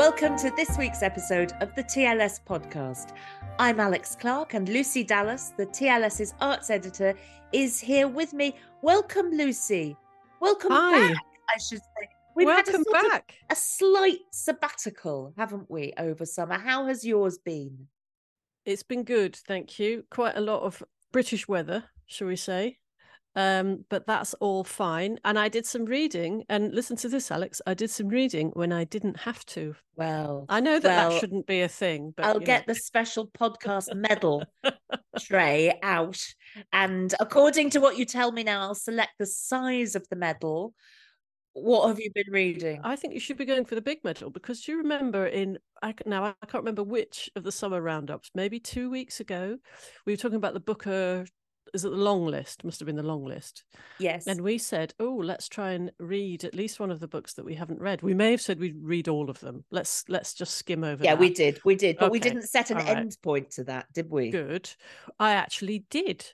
[0.00, 3.14] Welcome to this week's episode of the TLS podcast.
[3.58, 7.12] I'm Alex Clark, and Lucy Dallas, the TLS's arts editor,
[7.52, 8.56] is here with me.
[8.80, 9.94] Welcome, Lucy.
[10.40, 11.08] Welcome Hi.
[11.08, 11.22] back,
[11.54, 12.08] I should say.
[12.34, 13.34] We've had a back.
[13.50, 16.58] a slight sabbatical, haven't we, over summer?
[16.58, 17.86] How has yours been?
[18.64, 20.04] It's been good, thank you.
[20.10, 22.78] Quite a lot of British weather, shall we say.
[23.36, 25.18] Um, but that's all fine.
[25.24, 27.62] And I did some reading, and listen to this, Alex.
[27.66, 29.76] I did some reading when I didn't have to.
[29.96, 32.46] Well, I know that well, that shouldn't be a thing, but I'll you know.
[32.46, 34.44] get the special podcast medal
[35.20, 36.18] tray out.
[36.72, 40.74] And according to what you tell me now, I'll select the size of the medal.
[41.52, 42.80] What have you been reading?
[42.84, 45.58] I think you should be going for the big medal because do you remember in
[45.82, 49.58] I now I can't remember which of the summer roundups, maybe two weeks ago,
[50.06, 51.26] we were talking about the Booker.
[51.74, 52.64] Is it the long list?
[52.64, 53.64] Must have been the long list.
[53.98, 54.26] yes.
[54.26, 57.44] And we said, oh, let's try and read at least one of the books that
[57.44, 58.02] we haven't read.
[58.02, 59.64] We may have said we'd read all of them.
[59.70, 61.04] Let's let's just skim over.
[61.04, 61.20] yeah, that.
[61.20, 61.60] we did.
[61.64, 61.98] We did.
[61.98, 62.96] But we didn't set an right.
[62.96, 64.30] end point to that, did we?
[64.30, 64.70] Good.
[65.18, 66.24] I actually did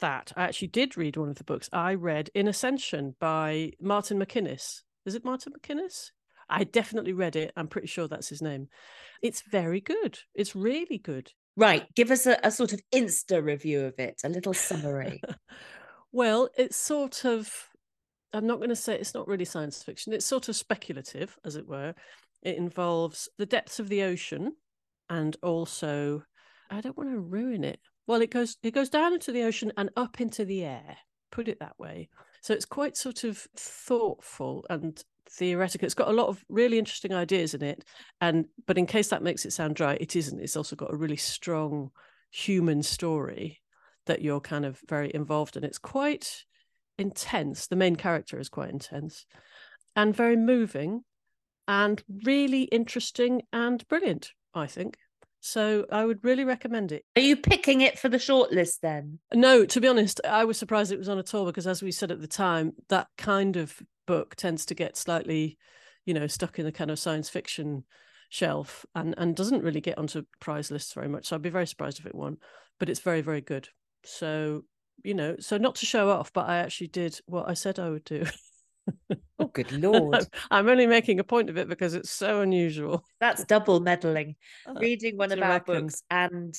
[0.00, 0.32] that.
[0.36, 1.68] I actually did read one of the books.
[1.72, 4.82] I read In Ascension by Martin MacInnes.
[5.06, 6.10] Is it Martin MacInnes?
[6.48, 7.52] I definitely read it.
[7.56, 8.68] I'm pretty sure that's his name.
[9.22, 10.18] It's very good.
[10.34, 11.32] It's really good.
[11.56, 11.86] Right.
[11.94, 15.20] Give us a, a sort of insta review of it, a little summary.
[16.12, 17.68] well, it's sort of,
[18.32, 20.12] I'm not going to say it's not really science fiction.
[20.12, 21.94] It's sort of speculative, as it were.
[22.42, 24.52] It involves the depths of the ocean
[25.10, 26.22] and also,
[26.70, 27.80] I don't want to ruin it.
[28.06, 30.96] Well, it goes it goes down into the ocean and up into the air.
[31.30, 32.08] Put it that way.
[32.40, 35.86] So it's quite sort of thoughtful and theoretical.
[35.86, 37.84] It's got a lot of really interesting ideas in it.
[38.20, 40.40] And but in case that makes it sound dry, it isn't.
[40.40, 41.90] It's also got a really strong
[42.30, 43.60] human story
[44.06, 45.64] that you're kind of very involved in.
[45.64, 46.44] It's quite
[46.98, 47.66] intense.
[47.66, 49.26] The main character is quite intense
[49.94, 51.04] and very moving
[51.68, 54.96] and really interesting and brilliant, I think.
[55.40, 57.04] So I would really recommend it.
[57.16, 59.18] Are you picking it for the shortlist then?
[59.34, 61.90] No, to be honest, I was surprised it was on at all because, as we
[61.90, 63.76] said at the time, that kind of
[64.12, 65.56] book tends to get slightly,
[66.04, 67.84] you know, stuck in the kind of science fiction
[68.28, 71.26] shelf and and doesn't really get onto prize lists very much.
[71.26, 72.36] So I'd be very surprised if it won,
[72.78, 73.68] but it's very very good.
[74.04, 74.64] So
[75.02, 77.88] you know, so not to show off, but I actually did what I said I
[77.88, 78.24] would do.
[79.38, 80.26] Oh, good lord.
[80.50, 83.04] I'm only making a point of it because it's so unusual.
[83.18, 84.36] That's double meddling.
[84.66, 85.86] Uh, Reading one of our reckon?
[85.86, 86.54] books and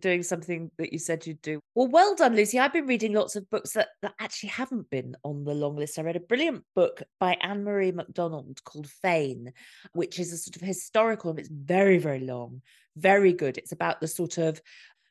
[0.00, 1.60] doing something that you said you'd do.
[1.74, 2.58] Well, well done, Lucy.
[2.58, 5.98] I've been reading lots of books that, that actually haven't been on the long list.
[5.98, 9.52] I read a brilliant book by Ann-Marie MacDonald called Fayne,
[9.92, 12.62] which is a sort of historical, and it's very, very long,
[12.96, 13.56] very good.
[13.56, 14.60] It's about the sort of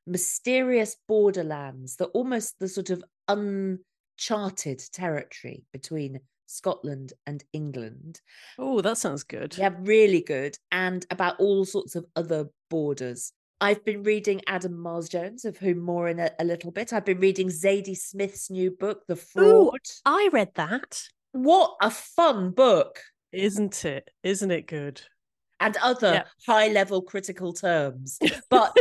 [0.06, 8.22] mysterious borderlands, the almost the sort of uncharted territory between Scotland and England.
[8.58, 9.58] Oh, that sounds good.
[9.58, 10.58] Yeah, really good.
[10.72, 13.34] And about all sorts of other borders.
[13.60, 16.94] I've been reading Adam Mars-Jones, of whom more in a, a little bit.
[16.94, 19.80] I've been reading Zadie Smith's new book, The Fraud.
[20.06, 21.02] I read that.
[21.32, 23.00] What a fun book.
[23.32, 24.10] Isn't it?
[24.24, 25.02] Isn't it good?
[25.60, 26.24] And other Yeah.
[26.46, 28.20] high level critical terms.
[28.50, 28.78] But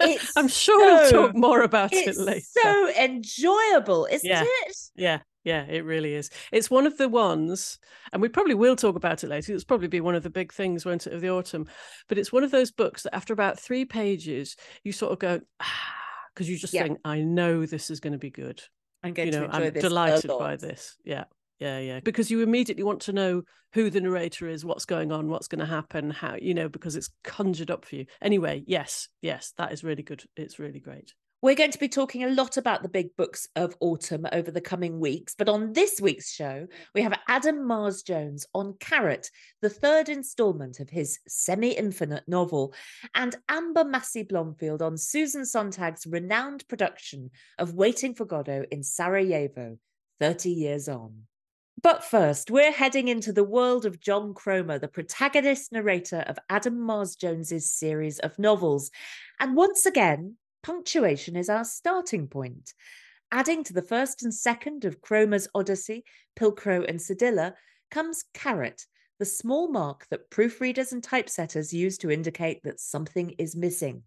[0.00, 2.44] it's I'm sure we'll talk more about it it's later.
[2.62, 4.44] so enjoyable, isn't Yeah.
[4.44, 4.76] it?
[4.96, 6.30] Yeah, yeah, it really is.
[6.52, 7.78] It's one of the ones,
[8.12, 9.54] and we probably will talk about it later.
[9.54, 11.66] It's probably be one of the big things, won't it, of the autumn?
[12.08, 15.40] But it's one of those books that after about three pages, you sort of go,
[15.60, 15.94] ah,
[16.34, 16.82] because you just Yeah.
[16.84, 18.62] think, I know this is going to be good.
[19.02, 19.82] I'm going you know, to enjoy I'm this.
[19.82, 20.96] delighted by this.
[21.04, 21.24] Yeah.
[21.60, 22.00] Yeah, yeah.
[22.00, 23.42] Because you immediately want to know
[23.74, 26.96] who the narrator is, what's going on, what's going to happen, how, you know, because
[26.96, 28.06] it's conjured up for you.
[28.20, 30.24] Anyway, yes, yes, that is really good.
[30.36, 31.12] It's really great.
[31.42, 34.60] We're going to be talking a lot about the big books of autumn over the
[34.60, 35.34] coming weeks.
[35.34, 39.30] But on this week's show, we have Adam Mars-Jones on Caret,
[39.62, 42.74] the third installment of his semi infinite novel,
[43.14, 49.78] and Amber Massie-Blomfield on Susan Sontag's renowned production of Waiting for Godot in Sarajevo,
[50.20, 51.22] 30 years on.
[51.82, 56.78] But first, we're heading into the world of John Cromer, the protagonist narrator of Adam
[56.78, 58.90] Mars-Jones's series of novels.
[59.38, 62.74] And once again, punctuation is our starting point.
[63.32, 66.04] Adding to the first and second of Cromer's Odyssey,
[66.38, 67.54] Pilcrow and Cedilla,
[67.90, 68.84] comes Caret,
[69.18, 74.02] the small mark that proofreaders and typesetters use to indicate that something is missing.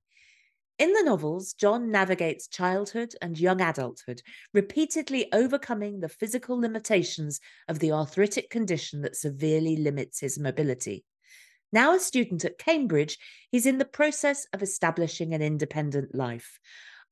[0.80, 4.22] In the novels, John navigates childhood and young adulthood,
[4.54, 11.06] repeatedly overcoming the physical limitations of the arthritic condition that severely limits his mobility.
[11.72, 13.18] Now a student at Cambridge,
[13.52, 16.60] he's in the process of establishing an independent life.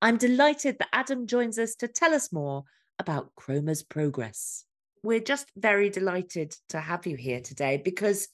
[0.02, 2.63] I'm delighted that Adam joins us to tell us more
[2.98, 4.66] about Cromer's progress.
[5.04, 8.28] We're just very delighted to have you here today because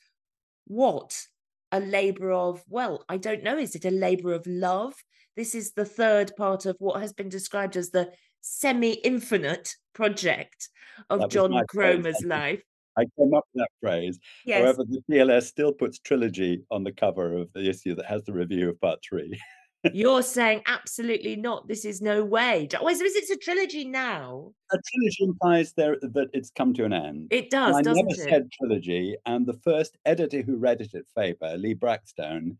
[0.65, 1.27] what
[1.71, 4.93] a labour of, well, I don't know, is it a labour of love?
[5.35, 8.11] This is the third part of what has been described as the
[8.41, 10.69] semi infinite project
[11.09, 12.61] of That John Cromer's life.
[12.97, 14.17] I came up with that phrase.
[14.45, 14.63] Yes.
[14.63, 18.33] However, the TLS still puts trilogy on the cover of the issue that has the
[18.33, 19.39] review of part three.
[19.93, 21.67] You're saying absolutely not.
[21.67, 22.67] This is no way.
[22.89, 24.51] Is, is it a trilogy now?
[24.71, 27.27] A trilogy implies there that it's come to an end.
[27.31, 28.17] It And does, I never it?
[28.17, 32.57] said trilogy, and the first editor who read it at Faber, Lee Brackstone,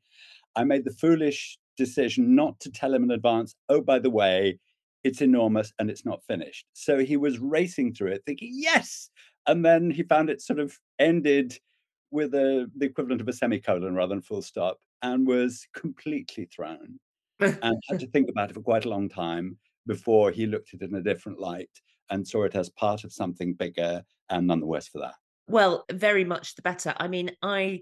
[0.56, 4.60] I made the foolish decision not to tell him in advance, oh, by the way,
[5.04, 6.66] it's enormous and it's not finished.
[6.74, 9.10] So he was racing through it thinking, yes.
[9.48, 11.58] And then he found it sort of ended
[12.12, 17.00] with a, the equivalent of a semicolon rather than full stop and was completely thrown
[17.40, 20.82] and had to think about it for quite a long time before he looked at
[20.82, 21.70] it in a different light
[22.10, 25.16] and saw it as part of something bigger and none the worse for that.
[25.48, 26.94] Well, very much the better.
[26.98, 27.82] I mean, I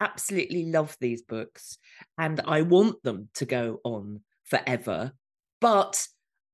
[0.00, 1.78] absolutely love these books
[2.18, 5.12] and I want them to go on forever.
[5.60, 6.06] But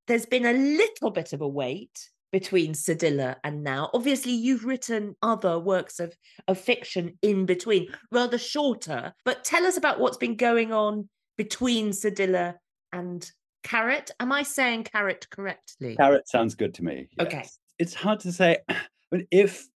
[0.07, 3.89] there's been a little bit of a wait between Cedilla and now.
[3.93, 6.15] Obviously, you've written other works of,
[6.47, 9.13] of fiction in between, rather shorter.
[9.23, 12.55] But tell us about what's been going on between Cedilla
[12.91, 13.29] and
[13.63, 14.11] Caret.
[14.19, 15.95] Am I saying Caret correctly?
[15.95, 17.09] Caret sounds good to me.
[17.19, 17.45] Okay.
[17.79, 18.59] It's hard to say.
[19.11, 19.67] But if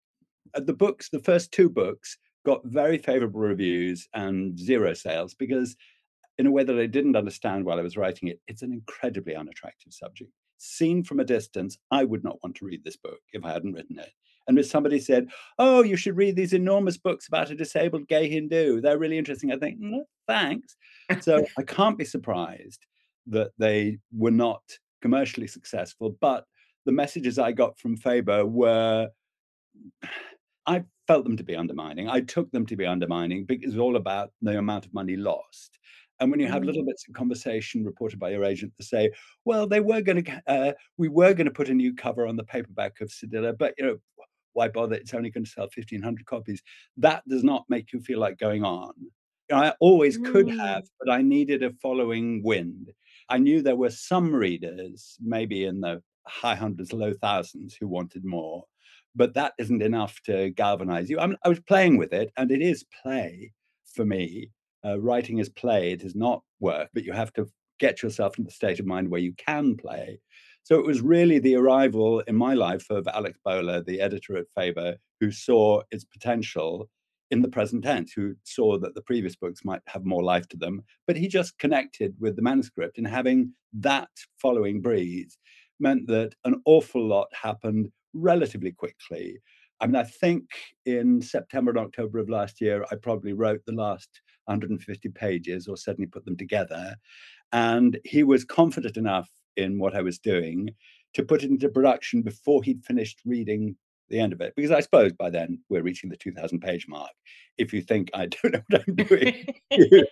[0.55, 2.17] uh, the books, the first two books,
[2.47, 5.77] got very favorable reviews and zero sales because,
[6.39, 9.35] in a way that I didn't understand while I was writing it, it's an incredibly
[9.35, 10.31] unattractive subject.
[10.57, 13.75] Seen from a distance, I would not want to read this book if I hadn't
[13.75, 14.11] written it.
[14.49, 15.29] And if somebody said,
[15.59, 19.53] Oh, you should read these enormous books about a disabled gay Hindu, they're really interesting,
[19.53, 20.77] I think, "Mm, thanks.
[21.19, 22.87] So I can't be surprised
[23.27, 24.63] that they were not
[25.03, 26.17] commercially successful.
[26.21, 26.47] But
[26.85, 29.11] the messages I got from Faber were
[30.67, 32.09] I felt them to be undermining.
[32.09, 35.79] I took them to be undermining because it's all about the amount of money lost.
[36.19, 36.67] And when you have Mm.
[36.67, 39.11] little bits of conversation reported by your agent to say,
[39.45, 42.37] well, they were going to, uh, we were going to put a new cover on
[42.37, 43.99] the paperback of Cedilla, but you know,
[44.57, 44.95] why bother?
[44.97, 46.63] It's only going to sell 1,500 copies.
[46.97, 48.93] That does not make you feel like going on.
[49.53, 52.91] I always could have, but I needed a following wind.
[53.29, 58.25] I knew there were some readers, maybe in the high hundreds, low thousands, who wanted
[58.25, 58.65] more,
[59.15, 61.21] but that isn't enough to galvanize you.
[61.21, 63.53] I, mean, I was playing with it, and it is play
[63.95, 64.51] for me.
[64.85, 67.47] Uh, writing is play, it is not work, but you have to
[67.79, 70.19] get yourself in the state of mind where you can play.
[70.67, 74.51] So it was really the arrival in my life of Alex Bowler, the editor at
[74.53, 76.91] Faber, who saw its potential
[77.31, 80.57] in the present tense, who saw that the previous books might have more life to
[80.57, 80.83] them.
[81.07, 84.09] But he just connected with the manuscript, and having that
[84.43, 85.39] following breeze
[85.79, 89.39] meant that an awful lot happened relatively quickly.
[89.79, 90.47] I mean, I think
[90.85, 95.77] in September and October of last year, I probably wrote the last 150 pages or
[95.77, 96.97] certainly put them together.
[97.53, 100.71] And he was confident enough in what I was doing
[101.15, 103.77] to put it into production before he'd finished reading
[104.09, 104.55] the end of it.
[104.57, 107.11] Because I suppose by then we're reaching the 2000 page mark.
[107.59, 110.07] If you think I don't know what I'm doing, you,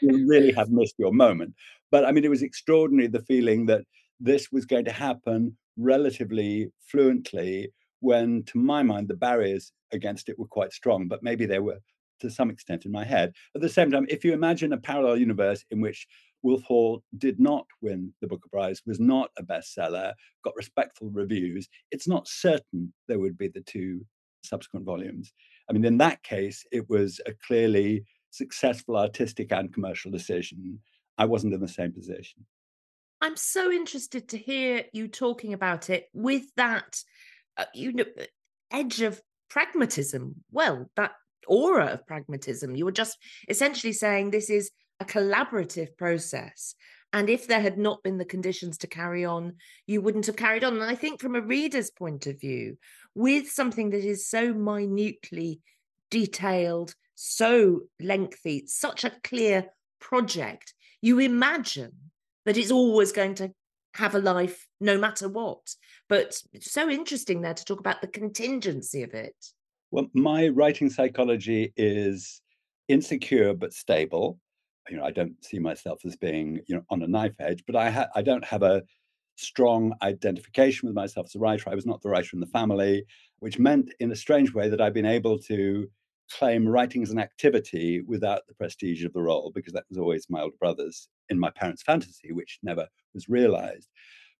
[0.00, 1.54] you really have missed your moment.
[1.90, 3.82] But I mean, it was extraordinary the feeling that
[4.18, 10.38] this was going to happen relatively fluently when, to my mind, the barriers against it
[10.38, 11.78] were quite strong, but maybe they were
[12.20, 13.32] to some extent in my head.
[13.54, 16.06] At the same time, if you imagine a parallel universe in which
[16.46, 20.12] Wolf Hall did not win the Booker Prize, was not a bestseller,
[20.44, 24.06] got respectful reviews, it's not certain there would be the two
[24.44, 25.32] subsequent volumes.
[25.68, 30.78] I mean, in that case, it was a clearly successful artistic and commercial decision.
[31.18, 32.46] I wasn't in the same position.
[33.20, 37.02] I'm so interested to hear you talking about it with that,
[37.56, 38.04] uh, you know,
[38.70, 40.44] edge of pragmatism.
[40.52, 41.10] Well, that
[41.48, 42.76] aura of pragmatism.
[42.76, 46.74] You were just essentially saying this is a collaborative process.
[47.12, 49.54] And if there had not been the conditions to carry on,
[49.86, 50.74] you wouldn't have carried on.
[50.74, 52.76] And I think, from a reader's point of view,
[53.14, 55.60] with something that is so minutely
[56.10, 59.66] detailed, so lengthy, such a clear
[60.00, 61.92] project, you imagine
[62.44, 63.52] that it's always going to
[63.94, 65.74] have a life no matter what.
[66.08, 69.36] But it's so interesting there to talk about the contingency of it.
[69.90, 72.42] Well, my writing psychology is
[72.88, 74.38] insecure but stable.
[74.88, 77.76] You know, I don't see myself as being, you know, on a knife edge, but
[77.76, 78.82] I ha- I don't have a
[79.36, 81.68] strong identification with myself as a writer.
[81.68, 83.04] I was not the writer in the family,
[83.40, 85.88] which meant in a strange way that I've been able to
[86.30, 90.26] claim writing as an activity without the prestige of the role, because that was always
[90.28, 93.88] my older brother's in my parents' fantasy, which never was realized.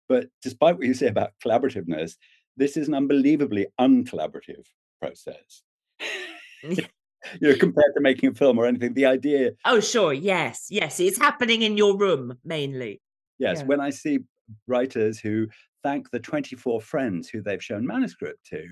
[0.09, 2.17] But despite what you say about collaborativeness,
[2.57, 4.67] this is an unbelievably uncollaborative
[5.01, 5.63] process.
[7.41, 9.53] you know, compared to making a film or anything, the idea.
[9.65, 10.13] Oh, sure.
[10.13, 10.67] Yes.
[10.71, 11.01] Yes.
[11.01, 13.01] It's happening in your room mainly.
[13.39, 13.59] Yes.
[13.61, 13.67] Yeah.
[13.67, 14.21] When I see
[14.67, 15.49] writers who
[15.83, 18.65] thank the 24 friends who they've shown manuscript to,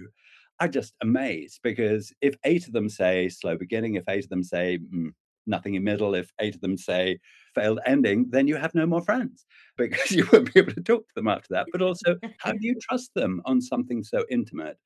[0.61, 4.43] I'm just amazed because if eight of them say slow beginning, if eight of them
[4.43, 5.11] say mm,
[5.47, 7.19] nothing in middle, if eight of them say
[7.55, 9.47] failed ending, then you have no more friends
[9.77, 11.67] because you won't be able to talk to them after that.
[11.73, 14.79] But also, how do you trust them on something so intimate?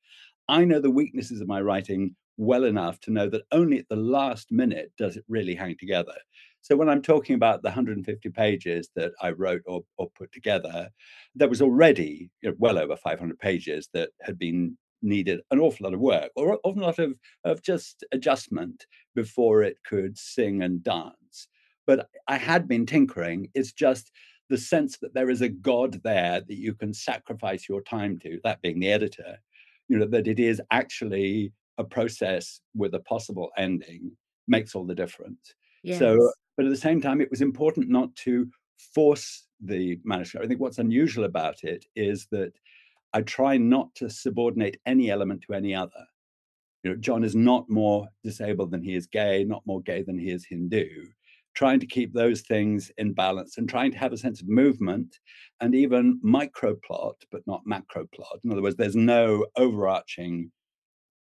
[0.49, 3.95] I know the weaknesses of my writing well enough to know that only at the
[3.95, 6.15] last minute does it really hang together.
[6.61, 10.89] So when I'm talking about the 150 pages that I wrote or, or put together,
[11.35, 15.83] there was already you know, well over 500 pages that had been needed an awful
[15.85, 20.63] lot of work or an awful lot of, of just adjustment before it could sing
[20.63, 21.47] and dance.
[21.85, 23.49] But I had been tinkering.
[23.53, 24.11] It's just
[24.49, 28.39] the sense that there is a God there that you can sacrifice your time to,
[28.43, 29.37] that being the editor,
[29.89, 34.11] you know, that it is actually a process with a possible ending
[34.47, 35.53] makes all the difference.
[35.83, 35.99] Yes.
[35.99, 38.49] So, but at the same time, it was important not to
[38.93, 40.45] force the manuscript.
[40.45, 42.53] I think what's unusual about it is that
[43.13, 46.05] I try not to subordinate any element to any other.
[46.83, 50.17] You know, John is not more disabled than he is gay, not more gay than
[50.17, 51.05] he is Hindu.
[51.59, 55.19] Trying to keep those things in balance and trying to have a sense of movement
[55.59, 58.39] and even micro plot, but not macro plot.
[58.45, 60.51] In other words, there's no overarching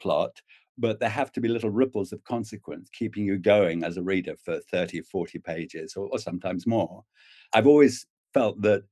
[0.02, 0.42] plot,
[0.78, 4.36] but there have to be little ripples of consequence keeping you going as a reader
[4.44, 7.06] for 30, 40 pages or, or sometimes more.
[7.54, 8.84] I've always felt that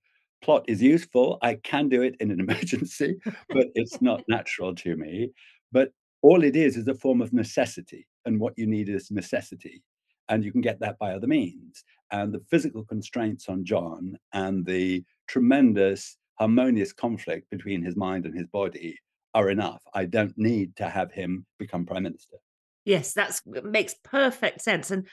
[0.41, 1.39] plot is useful.
[1.41, 3.17] I can do it in an emergency,
[3.49, 5.31] but it's not natural to me.
[5.73, 8.07] But all it is is a form of necessity.
[8.23, 9.83] And what you need is necessity.
[10.29, 11.83] And you can get that by other means.
[12.11, 18.35] And the physical constraints on John and the tremendous harmonious conflict between his mind and
[18.35, 18.99] his body
[19.33, 19.81] are enough.
[19.93, 22.37] I don't need to have him become prime minister.
[22.85, 24.91] Yes, that makes perfect sense.
[24.91, 25.07] And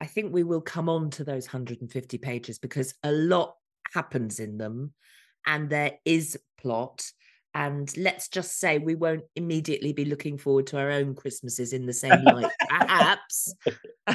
[0.00, 3.56] I think we will come on to those 150 pages because a lot
[3.94, 4.92] happens in them
[5.46, 7.04] and there is plot
[7.56, 11.86] and let's just say we won't immediately be looking forward to our own christmases in
[11.86, 13.54] the same light perhaps.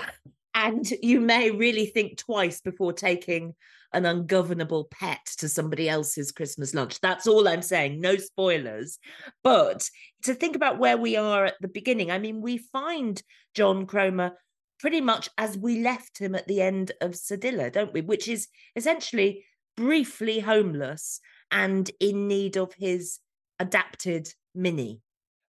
[0.54, 3.56] And you may really think twice before taking
[3.94, 7.00] an ungovernable pet to somebody else's christmas lunch.
[7.00, 9.00] That's all i'm saying no spoilers.
[9.44, 9.90] But
[10.24, 13.24] to think about where we are at the beginning i mean we find
[13.56, 14.34] john cromer
[14.80, 18.02] pretty much as we left him at the end of Cedilla, don't we?
[18.02, 19.46] Which is essentially
[19.78, 21.22] briefly homeless
[21.52, 23.20] and in need of his
[23.62, 25.02] adapted mini.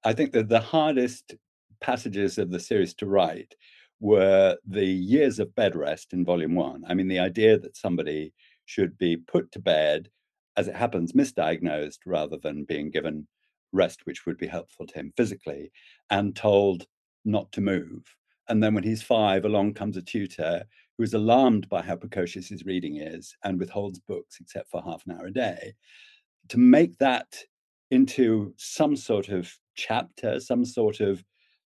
[0.04, 1.34] I think that the hardest
[1.80, 3.54] passages of the series to write
[4.00, 6.82] were the years of bed rest in volume one.
[6.86, 8.34] I mean, the idea that somebody
[8.66, 10.08] should be put to bed,
[10.56, 13.26] as it happens, misdiagnosed rather than being given
[13.72, 15.70] rest, which would be helpful to him physically,
[16.10, 16.86] and told
[17.24, 18.02] not to move.
[18.48, 20.64] And then when he's five, along comes a tutor
[20.98, 25.02] who is alarmed by how precocious his reading is and withholds books except for half
[25.06, 25.74] an hour a day.
[26.48, 27.34] To make that
[27.92, 31.22] into some sort of chapter, some sort of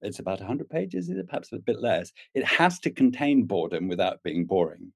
[0.01, 2.11] it's about 100 pages, is it perhaps a bit less?
[2.33, 4.91] It has to contain boredom without being boring.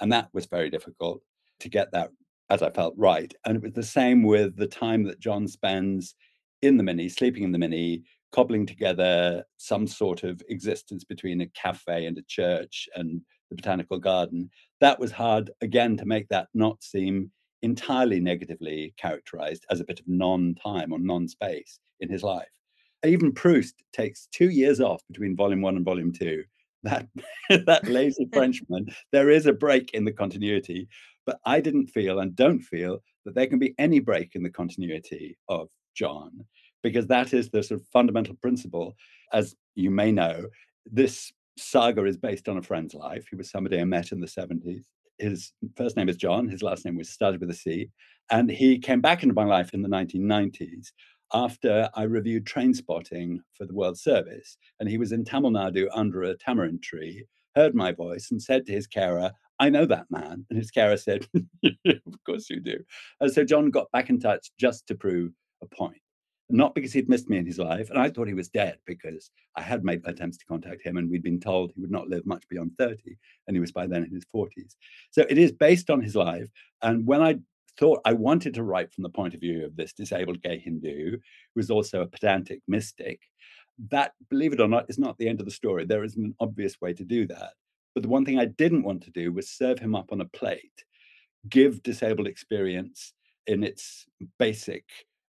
[0.00, 1.20] And that was very difficult
[1.60, 2.10] to get that,
[2.48, 3.32] as I felt, right.
[3.44, 6.14] And it was the same with the time that John spends
[6.62, 11.48] in the mini, sleeping in the mini, cobbling together some sort of existence between a
[11.48, 14.48] cafe and a church and the botanical garden,
[14.80, 17.30] that was hard again to make that not seem
[17.62, 22.48] entirely negatively characterized as a bit of non-time or non-space in his life.
[23.04, 26.44] Even Proust takes two years off between volume one and volume two.
[26.82, 27.08] That
[27.66, 30.88] that lazy Frenchman, there is a break in the continuity,
[31.26, 34.50] but I didn't feel and don't feel that there can be any break in the
[34.50, 36.44] continuity of John,
[36.82, 38.94] because that is the sort of fundamental principle.
[39.32, 40.46] As you may know,
[40.90, 43.26] this saga is based on a friend's life.
[43.30, 44.84] He was somebody I met in the 70s.
[45.18, 47.88] His first name is John, his last name was started with a C.
[48.30, 50.92] And he came back into my life in the 1990s
[51.34, 54.56] after I reviewed Trainspotting for the World Service.
[54.80, 57.24] And he was in Tamil Nadu under a tamarind tree,
[57.56, 60.44] heard my voice, and said to his carer, I know that man.
[60.50, 61.26] And his carer said,
[61.64, 62.78] Of course you do.
[63.20, 66.01] And so John got back in touch just to prove a point.
[66.52, 67.88] Not because he'd missed me in his life.
[67.88, 71.10] And I thought he was dead because I had made attempts to contact him and
[71.10, 73.16] we'd been told he would not live much beyond 30.
[73.48, 74.76] And he was by then in his 40s.
[75.10, 76.48] So it is based on his life.
[76.82, 77.38] And when I
[77.78, 81.12] thought I wanted to write from the point of view of this disabled gay Hindu,
[81.12, 81.18] who
[81.56, 83.20] was also a pedantic mystic.
[83.88, 85.86] That, believe it or not, is not the end of the story.
[85.86, 87.54] There is an obvious way to do that.
[87.94, 90.26] But the one thing I didn't want to do was serve him up on a
[90.26, 90.84] plate,
[91.48, 93.14] give disabled experience
[93.46, 94.06] in its
[94.38, 94.84] basic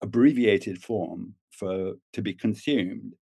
[0.02, 3.14] abbreviated form for to be consumed.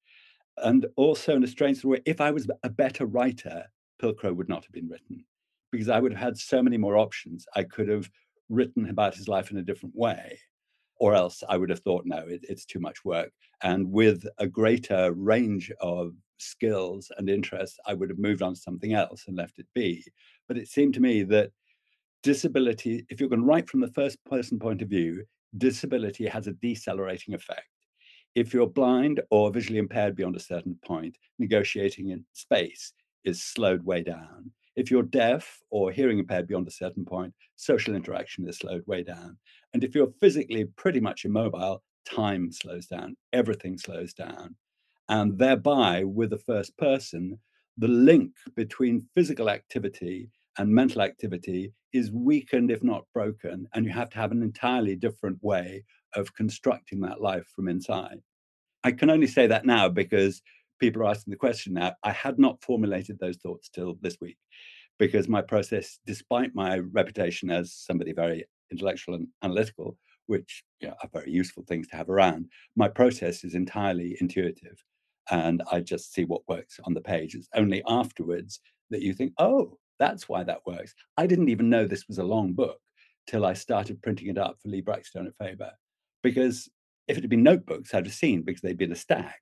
[0.58, 3.66] And also in a strange way, if I was a better writer,
[4.02, 5.26] Pilcrow would not have been written
[5.72, 7.46] because I would have had so many more options.
[7.56, 8.10] I could have
[8.50, 10.40] written about his life in a different way.
[10.98, 13.32] Or else I would have thought, no, it, it's too much work.
[13.64, 18.60] And with a greater range of skills and interests, I would have moved on to
[18.60, 20.06] something else and left it be.
[20.48, 21.52] But it seemed to me that
[22.24, 25.26] disability, if you're going to write from the first person point of view,
[25.58, 27.68] disability has a decelerating effect.
[28.36, 32.94] If you're blind or visually impaired beyond a certain point, negotiating in space
[33.24, 34.52] is slowed way down.
[34.76, 39.04] If you're deaf or hearing impaired beyond a certain point, social interaction is slowed way
[39.04, 39.38] down.
[39.74, 44.56] And if you're physically pretty much immobile, time slows down, everything slows down.
[45.08, 47.40] And thereby, with the first person,
[47.78, 53.68] the link between physical activity and mental activity is weakened, if not broken.
[53.74, 55.84] And you have to have an entirely different way
[56.16, 58.20] of constructing that life from inside.
[58.84, 60.42] I can only say that now because
[60.80, 61.94] people are asking the question now.
[62.04, 64.38] I had not formulated those thoughts till this week
[65.00, 70.96] because my process, despite my reputation as somebody very intellectual and analytical, which you know,
[71.04, 74.84] are very useful things to have around, my process is entirely intuitive.
[75.32, 77.36] And I just see what works on the page.
[77.36, 78.60] It's only afterwards
[78.92, 80.94] that you think, oh, that's why that works.
[81.18, 82.80] I didn't even know this was a long book
[83.28, 85.72] till I started printing it up for Lee Brackstone at Faber.
[86.22, 86.70] Because
[87.08, 89.40] if it had been notebooks, I'd have seen because they'd been a stack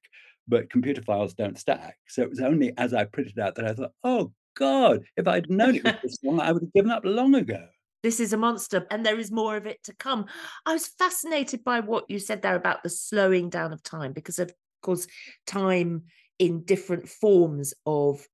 [0.48, 1.98] but computer files don't stack.
[2.08, 5.50] So it was only as I printed out that I thought, oh God, if I'd
[5.50, 7.66] known it was this long, I would have given up long ago.
[8.02, 10.26] This is a monster, and there is more of it to come.
[10.66, 14.40] I was fascinated by what you said there about the slowing down of time, because
[14.40, 15.08] of course,
[15.48, 16.04] time
[16.38, 18.28] in different forms of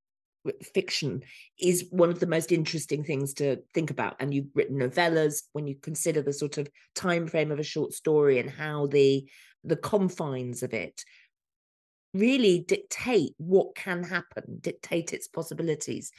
[0.73, 1.21] fiction
[1.59, 5.67] is one of the most interesting things to think about and you've written novellas when
[5.67, 9.27] you consider the sort of time frame of a short story and how the
[9.63, 11.03] the confines of it
[12.13, 16.11] really dictate what can happen, dictate its possibilities.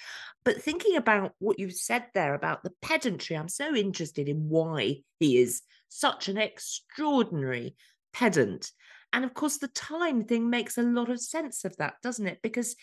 [0.45, 4.99] But thinking about what you've said there about the pedantry, I'm so interested in why
[5.19, 7.75] he is such an extraordinary
[8.13, 8.71] pedant.
[9.13, 12.39] And of course, the time thing makes a lot of sense of that, doesn't it?
[12.43, 12.77] Because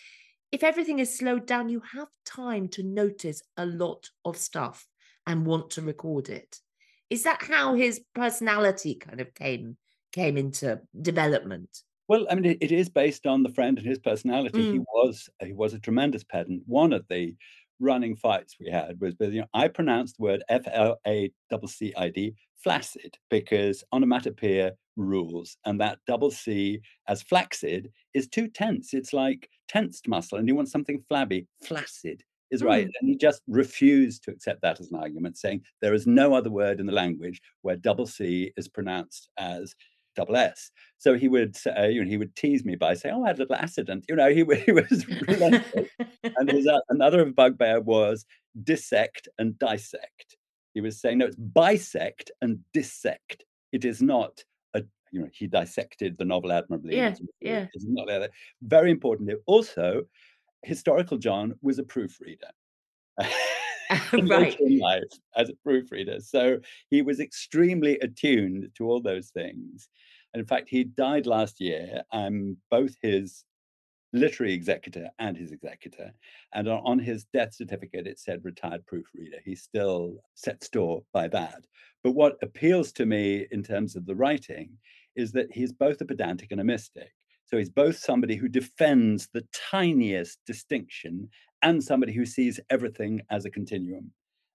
[0.50, 4.86] if everything is slowed down, you have time to notice a lot of stuff
[5.26, 6.58] and want to record it.
[7.10, 9.76] Is that how his personality kind of came
[10.12, 11.82] came into development?
[12.08, 14.58] Well, I mean, it, is based on the friend and his personality.
[14.58, 14.72] Mm.
[14.72, 16.62] He was he was a tremendous pedant.
[16.66, 17.34] One of the
[17.80, 21.30] running fights we had was with you know I pronounced the word F L A
[21.50, 28.28] double C I D flaccid because onomatopoeia rules, and that double C as flaccid is
[28.28, 28.94] too tense.
[28.94, 31.46] It's like tensed muscle, and you want something flabby.
[31.64, 32.86] Flaccid is right.
[32.86, 32.90] Mm.
[33.00, 36.50] And he just refused to accept that as an argument, saying there is no other
[36.50, 39.74] word in the language where double C is pronounced as
[40.18, 40.70] double S.
[40.98, 43.36] So he would say, you know, he would tease me by saying, "Oh, I had
[43.36, 45.88] a little accident." You know, he, he was relentless.
[46.24, 48.26] and his uh, another bugbear was
[48.64, 50.36] dissect and dissect.
[50.74, 53.44] He was saying, "No, it's bisect and dissect.
[53.72, 54.44] It is not a."
[55.12, 56.96] You know, he dissected the novel admirably.
[56.96, 57.66] Yeah, yeah.
[57.72, 58.08] It's not.
[58.62, 59.30] Very important.
[59.46, 60.02] Also,
[60.62, 62.50] historical John was a proofreader.
[64.12, 64.56] right.
[64.80, 65.02] life
[65.36, 66.20] as a proofreader.
[66.20, 66.58] So
[66.90, 69.88] he was extremely attuned to all those things.
[70.34, 72.02] And in fact, he died last year.
[72.12, 73.44] And both his
[74.12, 76.12] literary executor and his executor.
[76.54, 79.38] And on his death certificate, it said retired proofreader.
[79.44, 81.64] He still set store by that.
[82.02, 84.70] But what appeals to me in terms of the writing
[85.18, 87.12] is that he's both a pedantic and a mystic.
[87.46, 91.28] So he's both somebody who defends the tiniest distinction
[91.62, 94.12] and somebody who sees everything as a continuum.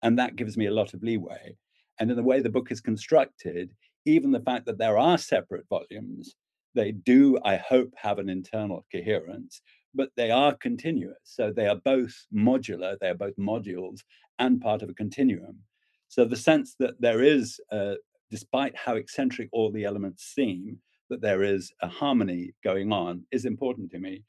[0.03, 1.55] And that gives me a lot of leeway.
[1.99, 3.71] And in the way the book is constructed,
[4.05, 6.35] even the fact that there are separate volumes,
[6.75, 9.61] they do, I hope, have an internal coherence,
[9.93, 11.17] but they are continuous.
[11.23, 13.99] So they are both modular, they are both modules
[14.39, 15.59] and part of a continuum.
[16.07, 17.95] So the sense that there is, uh,
[18.29, 20.77] despite how eccentric all the elements seem,
[21.09, 24.23] that there is a harmony going on is important to me.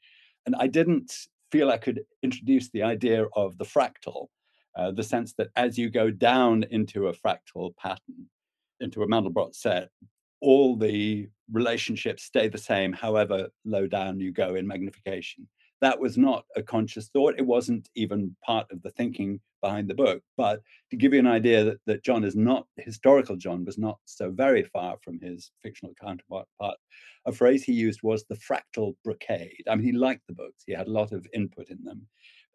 [0.45, 1.11] And I didn't
[1.51, 4.27] feel I could introduce the idea of the fractal,
[4.75, 8.27] uh, the sense that as you go down into a fractal pattern,
[8.79, 9.89] into a Mandelbrot set,
[10.41, 15.47] all the relationships stay the same, however low down you go in magnification.
[15.81, 17.35] That was not a conscious thought.
[17.37, 20.21] It wasn't even part of the thinking behind the book.
[20.37, 23.97] But to give you an idea that, that John is not, historical John was not
[24.05, 26.47] so very far from his fictional counterpart,
[27.25, 29.63] a phrase he used was the fractal brocade.
[29.69, 32.07] I mean, he liked the books, he had a lot of input in them.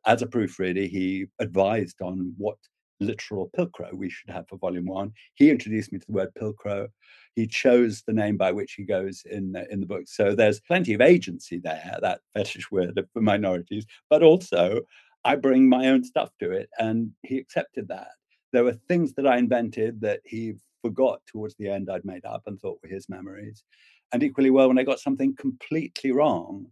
[0.06, 2.58] As a proofreader, he advised on what
[3.00, 5.12] literal pilcrow we should have for volume one.
[5.34, 6.88] He introduced me to the word pilcrow.
[7.34, 10.04] He chose the name by which he goes in the, in the book.
[10.06, 14.80] So there's plenty of agency there, that fetish word for minorities, but also
[15.24, 16.70] I bring my own stuff to it.
[16.78, 18.08] And he accepted that.
[18.52, 22.42] There were things that I invented that he forgot towards the end I'd made up
[22.46, 23.64] and thought were his memories.
[24.12, 26.66] And equally well, when I got something completely wrong,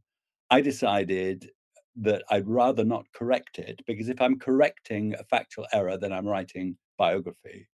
[0.50, 1.50] I decided
[1.96, 6.26] that I'd rather not correct it because if I'm correcting a factual error, then I'm
[6.26, 7.68] writing biography.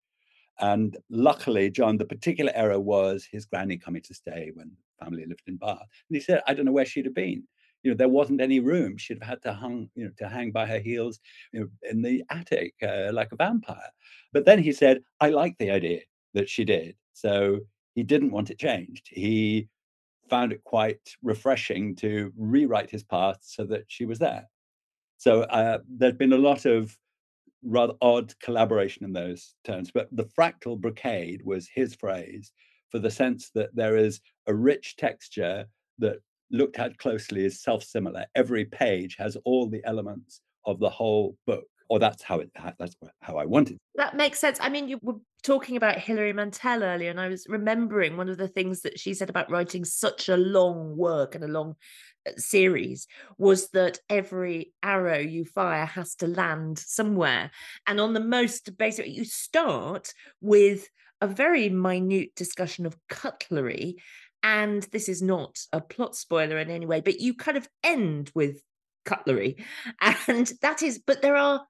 [0.60, 5.44] And luckily, John, the particular error was his granny coming to stay when family lived
[5.48, 5.80] in Bath.
[5.80, 7.44] And he said, I don't know where she'd have been.
[7.84, 8.98] You know, there wasn't any room.
[8.98, 11.20] She'd have had to hung, you know, to hang by her heels
[11.54, 13.90] you know, in the attic uh, like a vampire.
[14.34, 16.02] But then he said, I like the idea
[16.34, 16.96] that she did.
[17.14, 17.60] So
[17.96, 19.08] he didn't want it changed.
[19.10, 19.70] He
[20.30, 24.48] found it quite refreshing to rewrite his past so that she was there.
[25.18, 26.96] So uh, there'd been a lot of
[27.64, 29.92] rather odd collaboration in those terms.
[29.94, 32.52] But the fractal brocade was his phrase
[32.90, 35.66] for the sense that there is a rich texture
[36.00, 36.18] that
[36.52, 38.26] looked at closely is self-similar.
[38.36, 42.96] Every page has all the elements of the whole book or that's how it that's
[43.22, 43.78] how I wanted.
[43.96, 44.60] That makes sense.
[44.62, 48.38] I mean, you were talking about Hilary Mantel earlier, and I was remembering one of
[48.38, 51.76] the things that she said about writing such a long work and a long
[52.28, 57.52] uh, series was that every arrow you fire has to land somewhere,
[57.88, 60.88] and on the most basic, you start with
[61.22, 63.98] a very minute discussion of cutlery
[64.42, 68.32] and this is not a plot spoiler in any way but you kind of end
[68.34, 68.62] with
[69.04, 69.58] cutlery
[70.02, 71.66] and that is but there are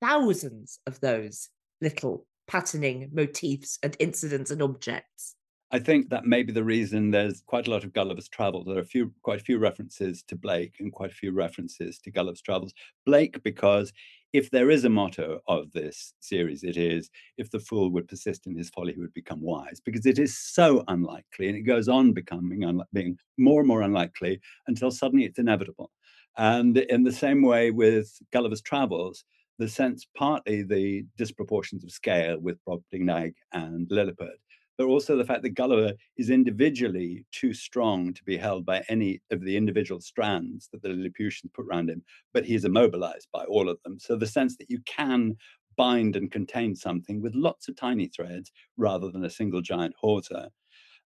[0.00, 1.48] thousands of those
[1.80, 5.34] little patterning motifs and incidents and objects.
[5.72, 8.66] I think that may be the reason there's quite a lot of Gulliver's Travels.
[8.66, 11.98] There are a few, quite a few references to Blake and quite a few references
[11.98, 12.72] to Gulliver's Travels.
[13.04, 13.92] Blake, because
[14.32, 18.46] if there is a motto of this series, it is if the fool would persist
[18.46, 21.88] in his folly, he would become wise, because it is so unlikely and it goes
[21.88, 25.90] on becoming un- being more and more unlikely until suddenly it's inevitable.
[26.36, 29.24] And in the same way with Gulliver's Travels,
[29.58, 34.38] the sense partly the disproportions of scale with Brobdingnag and Lilliput,
[34.76, 39.20] but also the fact that Gulliver is individually too strong to be held by any
[39.30, 42.02] of the individual strands that the Lilliputians put around him,
[42.34, 43.98] but he is immobilized by all of them.
[43.98, 45.36] So the sense that you can
[45.76, 50.48] bind and contain something with lots of tiny threads rather than a single giant hawser.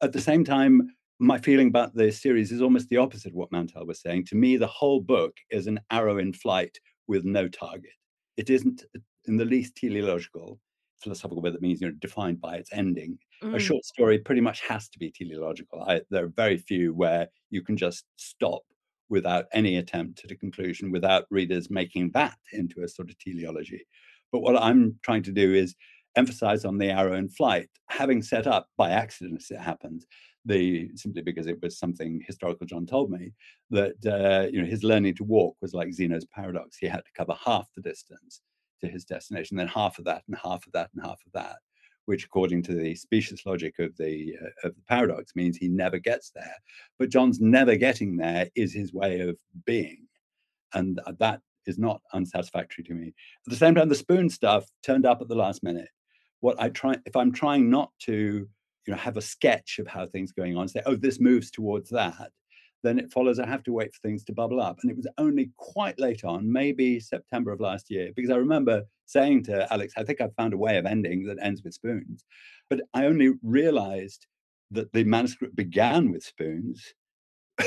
[0.01, 3.51] At the same time, my feeling about the series is almost the opposite of what
[3.51, 4.25] Mantel was saying.
[4.25, 7.91] To me, the whole book is an arrow in flight with no target
[8.37, 8.83] it isn't
[9.25, 10.59] in the least teleological
[11.01, 13.17] philosophical way that means you know defined by its ending.
[13.43, 13.55] Mm.
[13.55, 15.83] a short story pretty much has to be teleological.
[15.83, 18.63] I, there are very few where you can just stop
[19.09, 23.85] without any attempt at a conclusion without readers making that into a sort of teleology.
[24.31, 25.75] But what i'm trying to do is
[26.15, 27.69] emphasize on the arrow in flight.
[27.89, 30.05] Having set up by accident as it happens
[30.47, 33.33] the simply because it was something historical John told me
[33.69, 36.77] that uh, you know his learning to walk was like Zeno's paradox.
[36.77, 38.41] He had to cover half the distance
[38.81, 41.57] to his destination, then half of that, and half of that, and half of that,
[42.05, 45.99] which, according to the specious logic of the uh, of the paradox, means he never
[45.99, 46.55] gets there.
[46.97, 50.07] But John's never getting there is his way of being,
[50.73, 53.07] and that is not unsatisfactory to me.
[53.07, 55.89] At the same time, the spoon stuff turned up at the last minute.
[56.39, 58.47] What I try, if I'm trying not to
[58.87, 61.51] you know have a sketch of how things are going on say oh this moves
[61.51, 62.31] towards that
[62.83, 64.77] then it follows I have to wait for things to bubble up.
[64.81, 68.83] And it was only quite late on, maybe September of last year, because I remember
[69.05, 72.23] saying to Alex, I think I've found a way of ending that ends with spoons.
[72.69, 74.27] But I only realized
[74.71, 76.93] that the manuscript began with spoons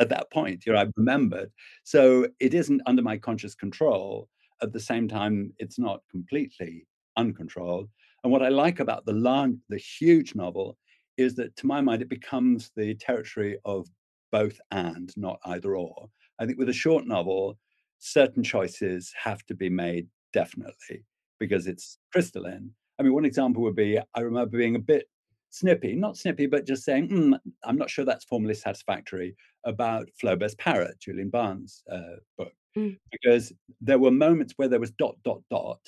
[0.00, 0.64] at that point.
[0.64, 1.50] You know, I remembered.
[1.82, 4.28] So it isn't under my conscious control.
[4.62, 7.90] At the same time, it's not completely uncontrolled.
[8.24, 10.78] And what I like about the long, the huge novel
[11.18, 13.86] is that to my mind, it becomes the territory of
[14.32, 16.08] both and, not either or.
[16.40, 17.58] I think with a short novel,
[17.98, 21.04] certain choices have to be made definitely
[21.38, 22.70] because it's crystalline.
[22.98, 25.06] I mean, one example would be I remember being a bit
[25.50, 30.56] snippy, not snippy, but just saying, mm, I'm not sure that's formally satisfactory about Flaubert's
[30.56, 32.96] Parrot, Julian Barnes' uh, book, mm.
[33.12, 35.80] because there were moments where there was dot, dot, dot,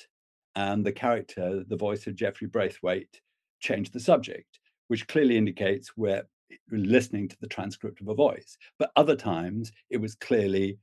[0.57, 3.21] and the character, the voice of Geoffrey Braithwaite,
[3.59, 6.27] changed the subject, which clearly indicates we're
[6.71, 8.57] listening to the transcript of a voice.
[8.79, 10.79] But other times it was clearly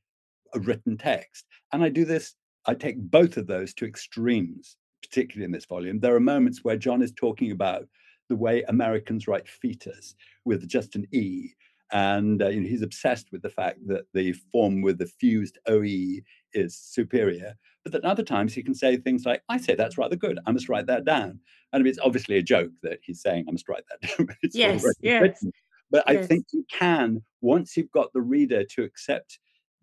[0.55, 1.47] a written text.
[1.73, 5.99] And I do this, I take both of those to extremes, particularly in this volume.
[5.99, 7.89] There are moments where John is talking about
[8.29, 11.51] the way Americans write fetus with just an E.
[11.93, 15.59] And uh, you know, he's obsessed with the fact that the form with the fused
[15.67, 16.21] OE
[16.53, 17.55] is superior.
[17.85, 20.39] But then other times he can say things like, I say that's rather good.
[20.47, 21.41] I must write that down.
[21.73, 24.29] And it's obviously a joke that he's saying, I must write that down.
[24.53, 25.23] yes, yes.
[25.23, 25.53] Written.
[25.91, 26.25] But yes.
[26.25, 29.39] I think you can, once you've got the reader to accept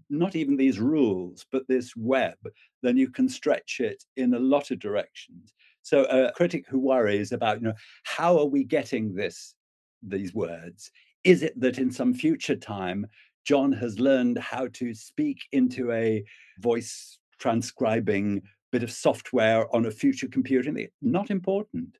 [0.10, 2.36] not even these rules, but this web,
[2.82, 5.54] then you can stretch it in a lot of directions.
[5.84, 9.56] So a critic who worries about, you know, how are we getting this,
[10.04, 10.92] these words?
[11.24, 13.06] Is it that in some future time,
[13.46, 16.24] John has learned how to speak into a
[16.60, 20.74] voice transcribing bit of software on a future computer?
[21.02, 21.98] Not important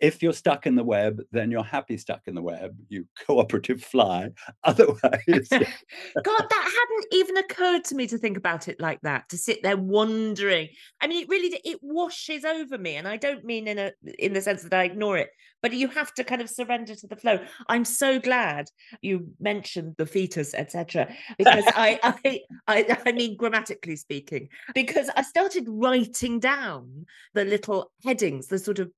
[0.00, 2.76] if you're stuck in the web, then you're happy stuck in the web.
[2.88, 4.30] You cooperative fly.
[4.64, 4.98] Otherwise,
[5.50, 9.28] God, that hadn't even occurred to me to think about it like that.
[9.28, 10.68] To sit there wondering.
[11.00, 14.32] I mean, it really it washes over me, and I don't mean in a in
[14.32, 15.30] the sense that I ignore it,
[15.62, 17.38] but you have to kind of surrender to the flow.
[17.68, 18.68] I'm so glad
[19.02, 25.22] you mentioned the fetus, etc., because I, I I I mean grammatically speaking, because I
[25.22, 28.90] started writing down the little headings, the sort of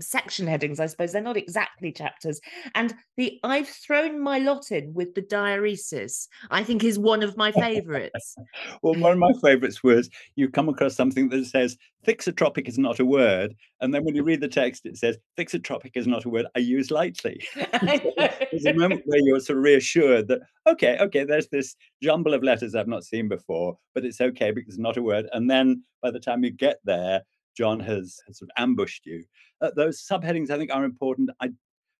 [0.00, 1.12] section headings, I suppose.
[1.12, 2.40] They're not exactly chapters.
[2.74, 7.36] And the I've thrown my lot in with the diaeresis, I think is one of
[7.36, 8.36] my favorites.
[8.82, 13.00] well, one of my favorites was you come across something that says thixotropic is not
[13.00, 13.54] a word.
[13.80, 16.60] And then when you read the text, it says thixotropic is not a word I
[16.60, 17.42] use lightly.
[17.54, 22.42] there's a moment where you're sort of reassured that, okay, okay, there's this jumble of
[22.42, 25.26] letters I've not seen before, but it's okay because it's not a word.
[25.32, 27.22] And then by the time you get there,
[27.56, 29.24] John has, has sort of ambushed you.
[29.60, 31.30] Uh, those subheadings, I think, are important.
[31.40, 31.50] I,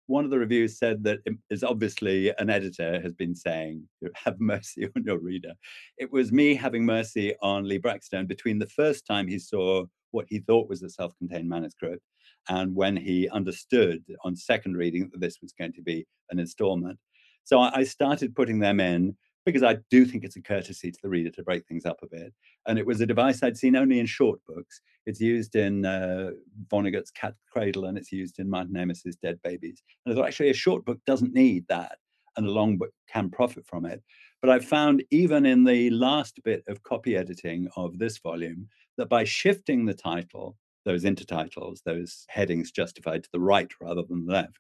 [0.07, 4.89] one of the reviews said that is obviously an editor has been saying, "Have mercy
[4.97, 5.53] on your reader."
[5.99, 10.27] It was me having mercy on Lee Brackstone between the first time he saw what
[10.29, 12.03] he thought was a self-contained manuscript
[12.49, 16.99] and when he understood on second reading that this was going to be an installment.
[17.45, 21.09] So I started putting them in because I do think it's a courtesy to the
[21.09, 22.33] reader to break things up a bit.
[22.67, 24.81] And it was a device I'd seen only in short books.
[25.07, 26.31] It's used in uh,
[26.69, 29.83] Vonnegut's Cat Cradle and it's used in Martin Amis's Dead Babies.
[30.05, 31.99] And I thought actually a short book doesn't need that
[32.37, 34.03] and a long book can profit from it.
[34.41, 39.09] But I found even in the last bit of copy editing of this volume that
[39.09, 44.33] by shifting the title, those intertitles, those headings justified to the right rather than the
[44.33, 44.59] left,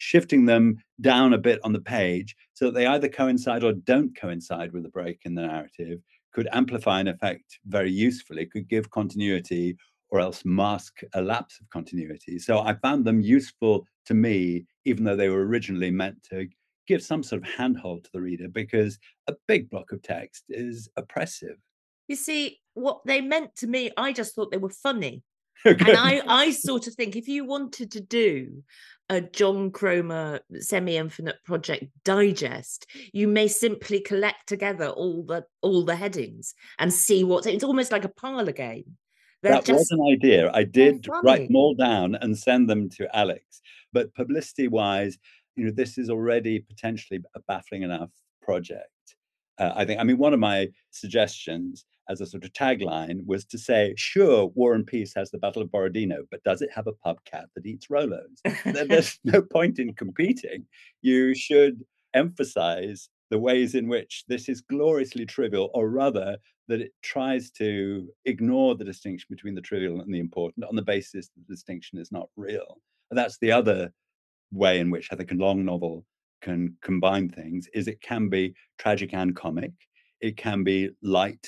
[0.00, 4.16] shifting them down a bit on the page so that they either coincide or don't
[4.18, 6.00] coincide with the break in the narrative
[6.32, 9.76] could amplify an effect very usefully, could give continuity
[10.10, 12.38] or else mask a lapse of continuity.
[12.38, 16.48] So I found them useful to me, even though they were originally meant to
[16.86, 20.88] give some sort of handhold to the reader, because a big block of text is
[20.96, 21.56] oppressive.
[22.08, 25.22] You see, what they meant to me, I just thought they were funny.
[25.66, 25.90] Okay.
[25.90, 28.62] And I, I sort of think if you wanted to do
[29.10, 35.84] a John Cromer semi infinite project digest, you may simply collect together all the all
[35.84, 38.96] the headings and see what's it's almost like a parlor game.
[39.42, 40.50] They're that was an idea.
[40.54, 43.60] I did write them all down and send them to Alex.
[43.92, 45.18] But publicity wise,
[45.56, 48.10] you know, this is already potentially a baffling enough
[48.42, 48.88] project.
[49.58, 53.44] Uh, I think, I mean, one of my suggestions as a sort of tagline was
[53.46, 56.88] to say, sure, War and Peace has the Battle of Borodino, but does it have
[56.88, 58.40] a pub cat that eats Rolos?
[58.88, 60.66] There's no point in competing.
[61.02, 66.92] You should emphasize the ways in which this is gloriously trivial, or rather, that it
[67.02, 71.46] tries to ignore the distinction between the trivial and the important on the basis that
[71.46, 72.78] the distinction is not real.
[73.10, 73.92] And that's the other
[74.52, 76.04] way in which I think a long novel
[76.42, 79.72] can combine things is it can be tragic and comic.
[80.20, 81.46] It can be light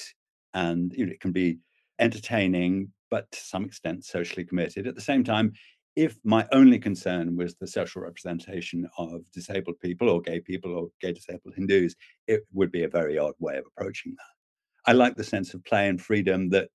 [0.54, 1.58] and you know, it can be
[1.98, 4.86] entertaining, but to some extent socially committed.
[4.86, 5.52] At the same time,
[5.94, 10.88] if my only concern was the social representation of disabled people or gay people or
[11.00, 11.94] gay disabled Hindus,
[12.26, 14.90] it would be a very odd way of approaching that.
[14.90, 16.68] I like the sense of play and freedom that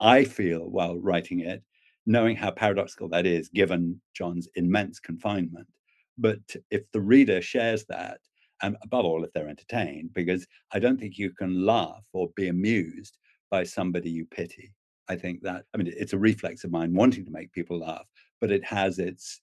[0.00, 1.62] I feel while writing it,
[2.06, 5.68] knowing how paradoxical that is given John's immense confinement.
[6.16, 8.18] But if the reader shares that,
[8.62, 12.48] and above all, if they're entertained, because I don't think you can laugh or be
[12.48, 13.18] amused
[13.50, 14.74] by somebody you pity.
[15.08, 18.06] I think that, I mean, it's a reflex of mine wanting to make people laugh,
[18.40, 19.40] but it has its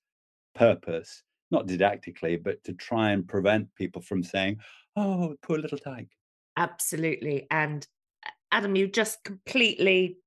[0.56, 4.58] purpose, not didactically, but to try and prevent people from saying,
[4.96, 6.10] oh, poor little tyke.
[6.58, 7.48] Absolutely.
[7.52, 7.86] And
[8.26, 10.18] uh, Adam, you just completely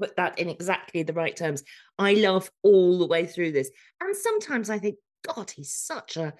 [0.00, 1.62] put that in exactly the right terms.
[1.98, 3.70] I laugh all the way through this.
[4.00, 6.32] And sometimes I think, God, he's such a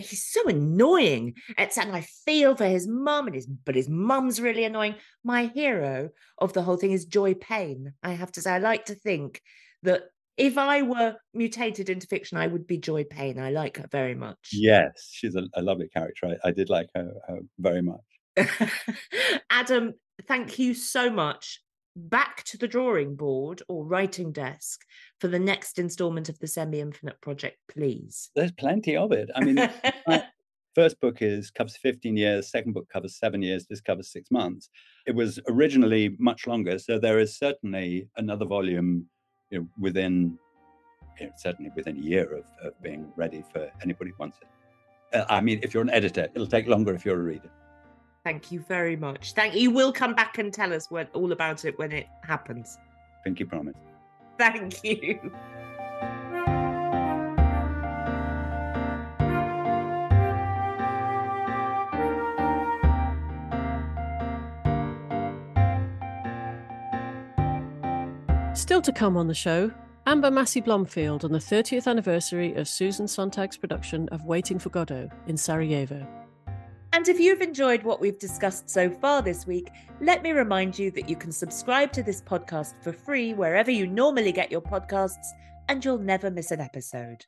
[0.00, 1.34] he's so annoying.
[1.58, 4.94] It's and I feel for his mum and his but his mum's really annoying.
[5.24, 7.92] My hero of the whole thing is Joy Payne.
[8.02, 9.40] I have to say, I like to think
[9.82, 10.04] that
[10.36, 13.38] if I were mutated into fiction, I would be Joy Payne.
[13.38, 14.50] I like her very much.
[14.52, 16.26] Yes, she's a, a lovely character.
[16.26, 18.00] I, I, did like her, her very much.
[19.50, 19.94] Adam,
[20.26, 21.60] thank you so much
[22.08, 24.84] back to the drawing board or writing desk
[25.20, 28.30] for the next installment of the Semi Infinite project, please?
[28.34, 29.30] There's plenty of it.
[29.34, 29.70] I mean,
[30.74, 34.68] first book is covers 15 years, second book covers seven years, this covers six months.
[35.06, 39.06] It was originally much longer, so there is certainly another volume
[39.50, 40.38] you know, within
[41.18, 44.48] you know, certainly within a year of, of being ready for anybody who wants it.
[45.16, 47.50] Uh, I mean, if you're an editor, it'll take longer if you're a reader.
[48.24, 49.32] Thank you very much.
[49.32, 49.70] Thank you.
[49.70, 52.78] Will come back and tell us what, all about it when it happens.
[53.24, 53.76] Pinky promise.
[54.38, 55.32] Thank you.
[68.54, 69.72] Still to come on the show,
[70.06, 75.36] Amber Massie-Blomfield on the 30th anniversary of Susan Sontag's production of Waiting for Godot in
[75.36, 76.06] Sarajevo.
[76.92, 80.90] And if you've enjoyed what we've discussed so far this week, let me remind you
[80.92, 85.28] that you can subscribe to this podcast for free wherever you normally get your podcasts,
[85.68, 87.24] and you'll never miss an episode.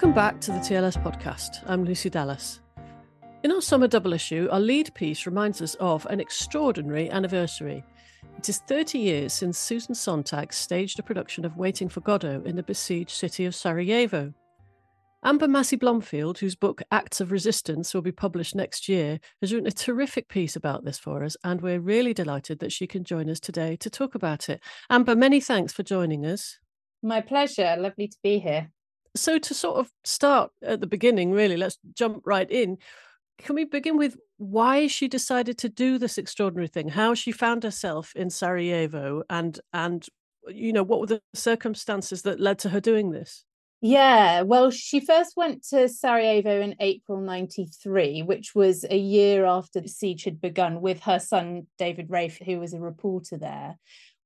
[0.00, 1.62] Welcome back to the TLS podcast.
[1.66, 2.62] I'm Lucy Dallas.
[3.42, 7.84] In our summer double issue, our lead piece reminds us of an extraordinary anniversary.
[8.38, 12.56] It is 30 years since Susan Sontag staged a production of Waiting for Godot in
[12.56, 14.32] the besieged city of Sarajevo.
[15.22, 19.70] Amber Massie-Blomfield, whose book Acts of Resistance will be published next year, has written a
[19.70, 23.38] terrific piece about this for us, and we're really delighted that she can join us
[23.38, 24.62] today to talk about it.
[24.88, 26.58] Amber, many thanks for joining us.
[27.02, 27.76] My pleasure.
[27.78, 28.70] Lovely to be here
[29.16, 32.78] so to sort of start at the beginning really let's jump right in.
[33.38, 36.88] Can we begin with why she decided to do this extraordinary thing?
[36.88, 40.06] How she found herself in sarajevo and and
[40.48, 43.44] you know what were the circumstances that led to her doing this?
[43.82, 49.80] Yeah, well, she first went to Sarajevo in April 93, which was a year after
[49.80, 53.78] the siege had begun, with her son, David Rieff, who was a reporter there.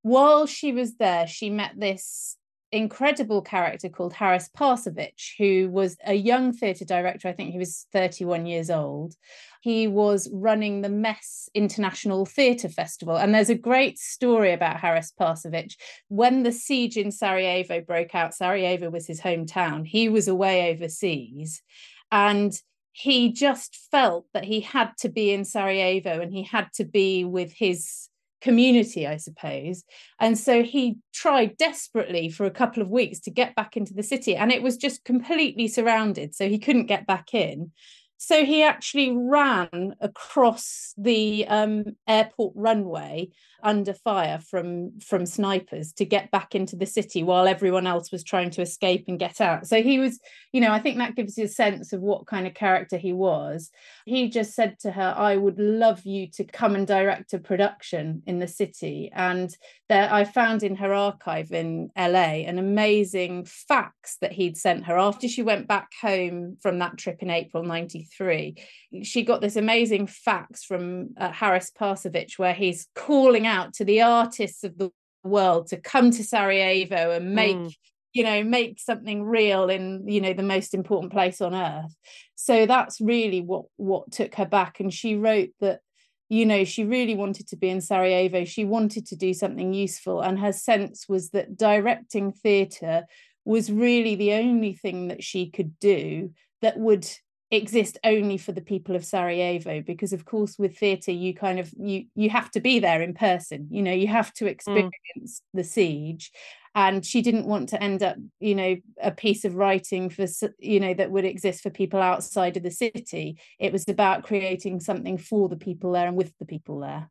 [0.03, 2.37] While she was there, she met this
[2.72, 7.29] incredible character called Haris Pašović, who was a young theatre director.
[7.29, 9.14] I think he was 31 years old.
[9.61, 13.16] He was running the Mess International Theatre Festival.
[13.16, 15.77] And there's a great story about Haris Pašović.
[16.09, 19.87] When the siege in Sarajevo broke out, Sarajevo was his hometown.
[19.87, 21.62] He was away overseas.
[22.11, 22.53] And
[22.92, 27.24] he just felt that he had to be in Sarajevo and he had to be
[27.24, 28.09] with his
[28.44, 29.85] community, I suppose.
[30.20, 34.02] And so he tried desperately for a couple of weeks to get back into the
[34.02, 36.34] city, and it was just completely surrounded.
[36.34, 37.72] So he couldn't get back in.
[38.18, 43.30] So he actually ran across the um, airport runway
[43.65, 48.23] under fire from from snipers to get back into the city while everyone else was
[48.23, 49.67] trying to escape and get out.
[49.67, 50.21] So he was,
[50.53, 53.12] you know, I think that gives you a sense of what kind of character he
[53.12, 53.71] was.
[54.05, 58.23] He just said to her, "I would love you to come and direct a production
[58.27, 59.55] in the city." And
[59.89, 64.99] there, I found in her archive in LA an amazing fax that he'd sent her
[64.99, 68.57] after she went back home from that trip in April '93
[69.03, 74.02] she got this amazing fax from uh, Haris Pašović where he's calling out to the
[74.02, 74.90] artists of the
[75.22, 77.74] world to come to Sarajevo and make mm.
[78.12, 81.94] you know make something real in you know the most important place on earth.
[82.34, 84.80] So that's really what what took her back.
[84.80, 85.80] And she wrote that
[86.28, 88.44] you know she really wanted to be in Sarajevo.
[88.44, 90.20] She wanted to do something useful.
[90.20, 93.05] And her sense was that directing theatre
[93.44, 96.30] was really the only thing that she could do
[96.62, 97.07] that would
[97.55, 101.72] exist only for the people of Sarajevo because of course with theatre you kind of
[101.78, 104.48] you you have to be there in person you know you have to mm.
[104.48, 104.92] experience
[105.24, 105.40] mm.
[105.55, 106.32] the siege
[106.74, 110.26] and she didn't want to end up you know a piece of writing for
[110.59, 114.80] you know that would exist for people outside of the city it was about creating
[114.80, 117.11] something for the people there and with the people there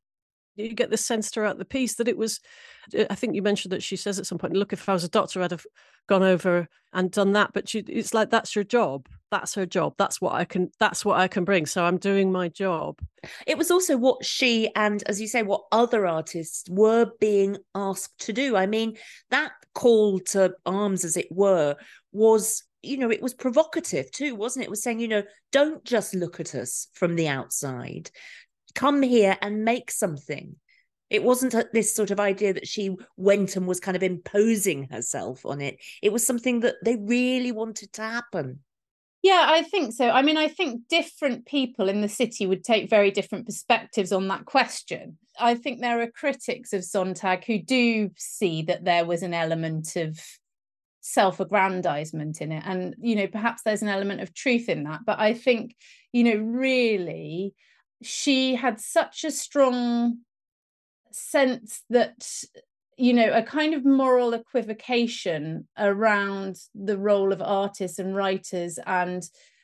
[0.56, 2.40] you get the sense throughout the piece that it was
[2.98, 5.04] uh, i think you mentioned that she says at some point look if i was
[5.04, 5.66] a doctor i'd have
[6.08, 7.52] gone over and done that.
[7.54, 9.08] But she, it's like that's your job.
[9.32, 9.96] That's her job.
[9.98, 11.66] That's what i can that's what i can bring.
[11.66, 13.00] So i'm doing my job.
[13.48, 18.20] It was also what she and as you say what other artists were being asked
[18.26, 18.56] to do.
[18.56, 18.98] I mean
[19.32, 21.76] that call to arms as it were
[22.12, 24.68] was you know it was provocative too wasn't it?
[24.68, 28.12] it was saying you know don't just look at us from the outside
[28.76, 30.56] come here and make something.
[31.10, 35.46] It wasn't this sort of idea that she went and was kind of imposing herself
[35.46, 35.78] on it.
[36.02, 38.60] It was something that they really wanted to happen.
[39.22, 40.10] Yeah, I think so.
[40.10, 44.28] I mean, I think different people in the city would take very different perspectives on
[44.28, 45.18] that question.
[45.40, 49.96] I think there are critics of Sontag who do see that there was an element
[49.96, 50.20] of
[51.06, 55.20] self-aggrandizement in it and you know perhaps there's an element of truth in that but
[55.20, 55.76] i think
[56.14, 57.54] you know really
[58.06, 60.20] she had such a strong
[61.12, 62.44] sense that
[62.98, 69.24] you know a kind of moral equivocation around the role of artists and writers and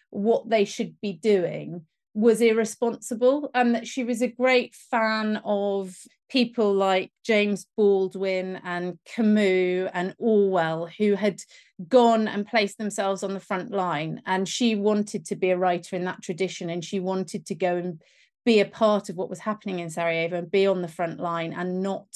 [0.09, 1.85] what they should be doing
[2.15, 5.95] was irresponsible and that she was a great fan of
[6.29, 11.41] people like James Baldwin and Camus and Orwell who had
[11.87, 15.95] gone and placed themselves on the front line and she wanted to be a writer
[15.95, 18.01] in that tradition and she wanted to go and
[18.45, 21.53] be a part of what was happening in Sarajevo and be on the front line
[21.53, 22.07] and not,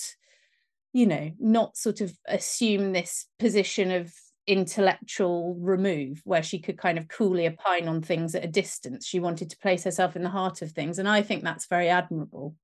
[0.94, 4.14] you know, not sort of assume this position of
[4.46, 9.06] intellectual remove where she could kind of coolly opine on things at a distance.
[9.06, 11.00] She wanted to place herself in the heart of things.
[11.00, 12.56] And I think that's very admirable.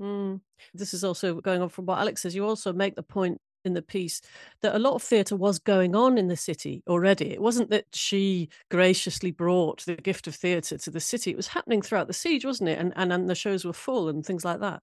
[0.00, 0.40] Mm.
[0.74, 2.34] This is also going on from what Alex says.
[2.34, 4.20] You also make the point in the piece
[4.62, 7.30] that a lot of theatre was going on in the city already.
[7.30, 11.30] It wasn't that she graciously brought the gift of theatre to the city.
[11.30, 12.78] It was happening throughout the siege, wasn't it?
[12.78, 14.82] And, and and the shows were full and things like that.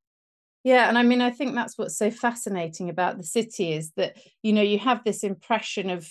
[0.64, 4.18] Yeah, and I mean, I think that's what's so fascinating about the city is that
[4.42, 6.10] you know you have this impression of,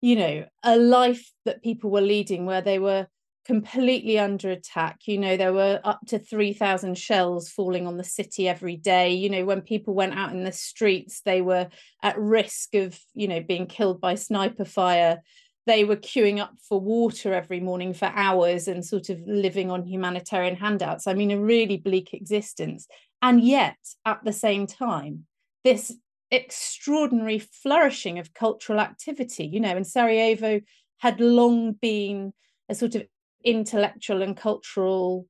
[0.00, 3.06] you know, a life that people were leading where they were
[3.48, 4.98] completely under attack.
[5.06, 9.14] You know, there were up to 3,000 shells falling on the city every day.
[9.14, 11.68] You know, when people went out in the streets, they were
[12.02, 15.22] at risk of, you know, being killed by sniper fire.
[15.64, 19.86] They were queuing up for water every morning for hours and sort of living on
[19.86, 21.06] humanitarian handouts.
[21.06, 22.86] I mean, a really bleak existence.
[23.22, 25.24] And yet, at the same time,
[25.64, 25.96] this
[26.30, 30.60] extraordinary flourishing of cultural activity, you know, in Sarajevo
[30.98, 32.34] had long been
[32.68, 33.06] a sort of
[33.48, 35.26] intellectual and cultural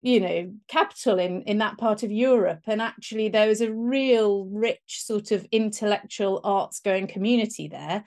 [0.00, 2.62] you know capital in in that part of Europe.
[2.66, 8.04] And actually there was a real rich sort of intellectual arts going community there.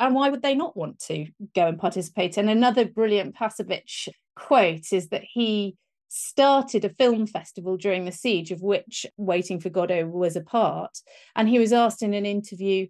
[0.00, 2.36] And why would they not want to go and participate?
[2.36, 5.76] And another brilliant Pašović quote is that he
[6.08, 10.98] started a film festival during the siege of which Waiting for Godot was a part.
[11.34, 12.86] And he was asked in an interview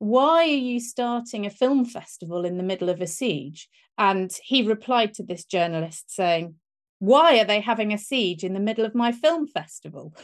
[0.00, 3.68] why are you starting a film festival in the middle of a siege?
[3.98, 6.54] And he replied to this journalist saying,
[7.00, 10.14] why are they having a siege in the middle of my film festival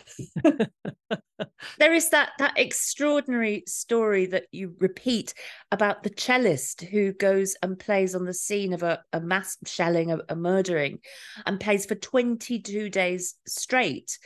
[1.79, 5.33] there is that that extraordinary story that you repeat
[5.73, 10.13] about the cellist who goes and plays on the scene of a, a mass shelling
[10.13, 10.99] a, a murdering
[11.47, 14.19] and plays for 22 days straight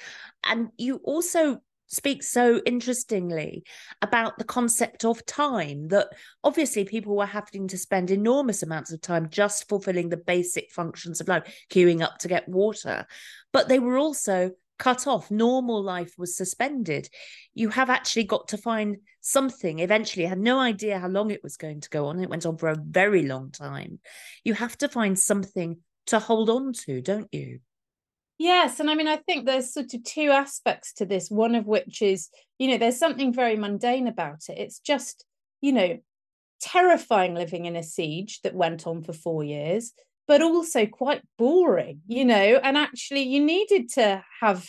[0.45, 1.61] and you also
[1.91, 3.65] speaks so interestingly
[4.01, 6.09] about the concept of time that
[6.43, 11.21] obviously people were having to spend enormous amounts of time just fulfilling the basic functions
[11.21, 13.07] of life, queuing up to get water.
[13.53, 15.31] But they were also cut off.
[15.31, 17.09] Normal life was suspended.
[17.55, 19.81] You have actually got to find something.
[19.81, 22.21] Eventually, I had no idea how long it was going to go on.
[22.21, 23.99] It went on for a very long time.
[24.43, 27.61] You have to find something to hold on to, don't you?
[28.43, 31.31] Yes, and I mean, I think there's sort of two aspects to this.
[31.31, 34.57] One of which is, you know, there's something very mundane about it.
[34.57, 35.27] It's just,
[35.61, 35.99] you know,
[36.63, 39.93] terrifying living in a siege that went on for four years.
[40.31, 42.61] but also quite boring, you know.
[42.63, 44.65] And actually, you needed to have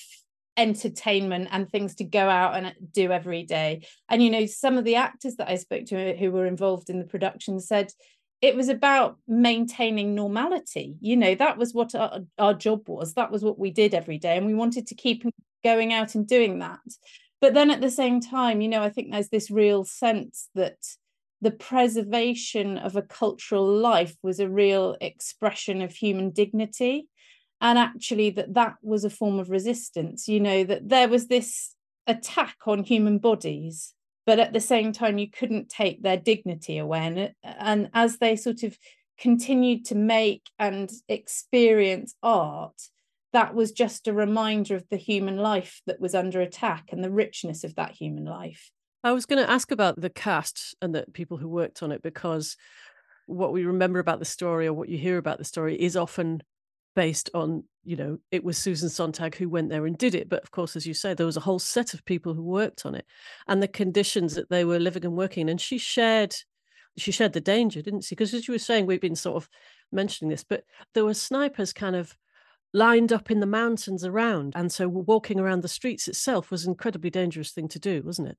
[0.57, 3.85] entertainment and things to go out and do every day.
[4.09, 6.97] And, you know, some of the actors that I spoke to who were involved in
[6.97, 7.91] the production said
[8.41, 10.95] it was about maintaining normality.
[10.99, 13.13] You know, that was what our, our job was.
[13.13, 14.37] That was what we did every day.
[14.37, 15.23] And we wanted to keep
[15.63, 16.79] going out and doing that.
[17.39, 20.77] But then at the same time, you know, I think there's this real sense that
[21.41, 27.07] the preservation of a cultural life was a real expression of human dignity
[27.59, 31.75] and actually that that was a form of resistance you know that there was this
[32.07, 33.93] attack on human bodies
[34.31, 36.99] but at the same time you couldn't take their dignity away.
[36.99, 38.77] And, and as they sort of
[39.19, 42.81] continued to make and experience art
[43.33, 47.11] that was just a reminder of the human life that was under attack and the
[47.11, 48.71] richness of that human life.
[49.03, 52.01] I was going to ask about the cast and the people who worked on it
[52.01, 52.55] because
[53.25, 56.41] what we remember about the story or what you hear about the story is often
[56.95, 60.29] based on, you know, it was Susan Sontag who went there and did it.
[60.29, 62.85] But of course, as you say, there was a whole set of people who worked
[62.85, 63.05] on it
[63.47, 65.49] and the conditions that they were living and working.
[65.49, 66.35] And she shared
[66.97, 68.15] she shared the danger, didn't she?
[68.15, 69.49] Because as you were saying, we've been sort of
[69.91, 72.17] mentioning this, but there were snipers kind of
[72.73, 74.53] lined up in the mountains around.
[74.55, 78.29] And so walking around the streets itself was an incredibly dangerous thing to do, wasn't
[78.29, 78.37] it?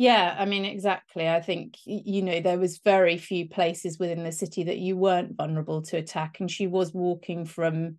[0.00, 1.28] Yeah, I mean, exactly.
[1.28, 5.36] I think, you know, there was very few places within the city that you weren't
[5.36, 6.40] vulnerable to attack.
[6.40, 7.98] And she was walking from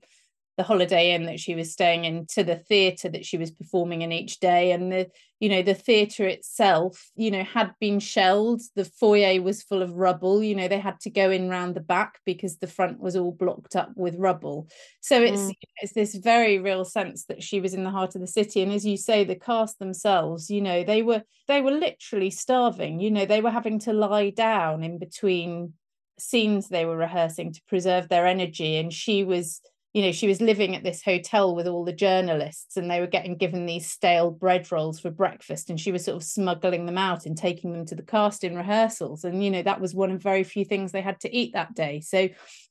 [0.62, 4.03] the holiday inn that she was staying in to the theatre that she was performing
[4.03, 4.72] in each day.
[4.72, 5.09] And the
[5.39, 8.62] you know the theatre itself you know had been shelled.
[8.76, 10.43] The foyer was full of rubble.
[10.43, 13.32] You know they had to go in round the back because the front was all
[13.32, 14.68] blocked up with rubble.
[15.01, 15.53] So it's mm.
[15.82, 18.62] it's this very real sense that she was in the heart of the city.
[18.62, 22.99] And as you say the cast themselves you know they were they were literally starving.
[22.99, 25.74] You know they were having to lie down in between
[26.20, 28.78] scenes they were rehearsing to preserve their energy.
[28.78, 29.59] And she was
[29.93, 33.07] you know she was living at this hotel with all the journalists and they were
[33.07, 36.97] getting given these stale bread rolls for breakfast and she was sort of smuggling them
[36.97, 40.11] out and taking them to the cast in rehearsals and you know that was one
[40.11, 41.99] of very few things they had to eat that day.
[41.99, 42.29] So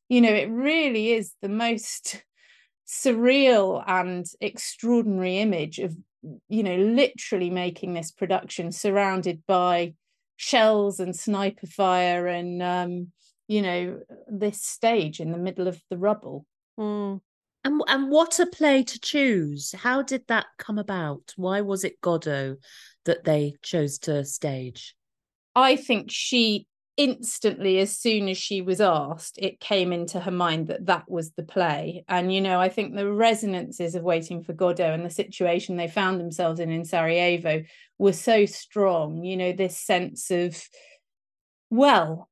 [0.09, 2.23] you know it really is the most
[2.87, 5.95] surreal and extraordinary image of
[6.49, 9.95] you know literally making this production surrounded by
[10.37, 13.09] shells and sniper fire and um
[13.47, 16.47] you know this stage in the middle of the rubble
[16.81, 17.21] Mm.
[17.63, 19.73] And and what a play to choose.
[19.73, 21.35] How did that come about?
[21.37, 22.57] Why was it Godot
[23.05, 24.95] that they chose to stage?
[25.55, 26.67] I think she
[26.97, 31.31] instantly as soon as she was asked it came into her mind that that was
[31.33, 35.09] the play and you know i think the resonances of waiting for godot and the
[35.09, 37.63] situation they found themselves in in sarajevo
[37.97, 40.63] were so strong you know this sense of
[41.71, 42.30] well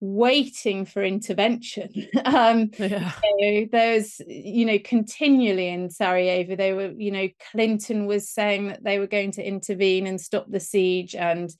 [0.00, 1.90] waiting for intervention.
[2.24, 3.12] um, yeah.
[3.38, 8.82] know, there's, you know, continually in Sarajevo, they were, you know, Clinton was saying that
[8.82, 11.50] they were going to intervene and stop the siege, and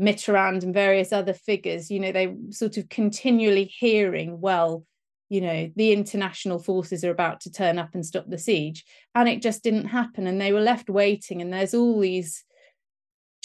[0.00, 4.84] Mitterrand and various other figures, you know, they sort of continually hearing, well,
[5.28, 8.84] you know, the international forces are about to turn up and stop the siege.
[9.14, 10.26] And it just didn't happen.
[10.26, 11.42] And they were left waiting.
[11.42, 12.44] And there's all these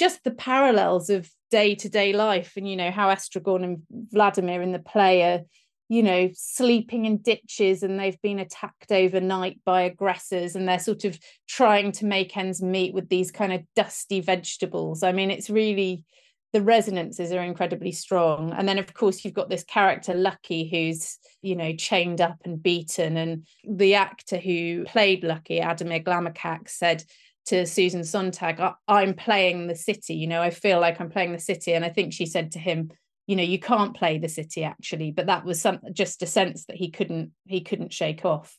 [0.03, 4.61] just the parallels of day to day life and you know how Estragon and Vladimir
[4.61, 5.39] in the play are
[5.87, 11.05] you know sleeping in ditches and they've been attacked overnight by aggressors and they're sort
[11.05, 15.03] of trying to make ends meet with these kind of dusty vegetables.
[15.03, 16.03] I mean it's really
[16.51, 18.51] the resonances are incredibly strong.
[18.51, 22.61] And then of course you've got this character lucky who's you know chained up and
[22.61, 23.15] beaten.
[23.15, 27.05] And the actor who played lucky Admir Glamočak said
[27.47, 31.33] to Susan Sontag, I, am playing the city, you know, I feel like I'm playing
[31.33, 31.73] the city.
[31.73, 32.91] And I think she said to him,
[33.27, 36.65] you know, you can't play the city actually, but that was some just a sense
[36.65, 38.57] that he couldn't he couldn't shake off.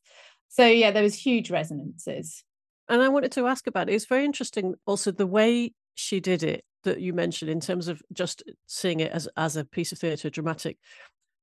[0.48, 2.44] So yeah, there was huge resonances.
[2.88, 3.94] And I wanted to ask about it.
[3.94, 8.02] It's very interesting also the way she did it that you mentioned in terms of
[8.12, 10.78] just seeing it as as a piece of theatre, dramatic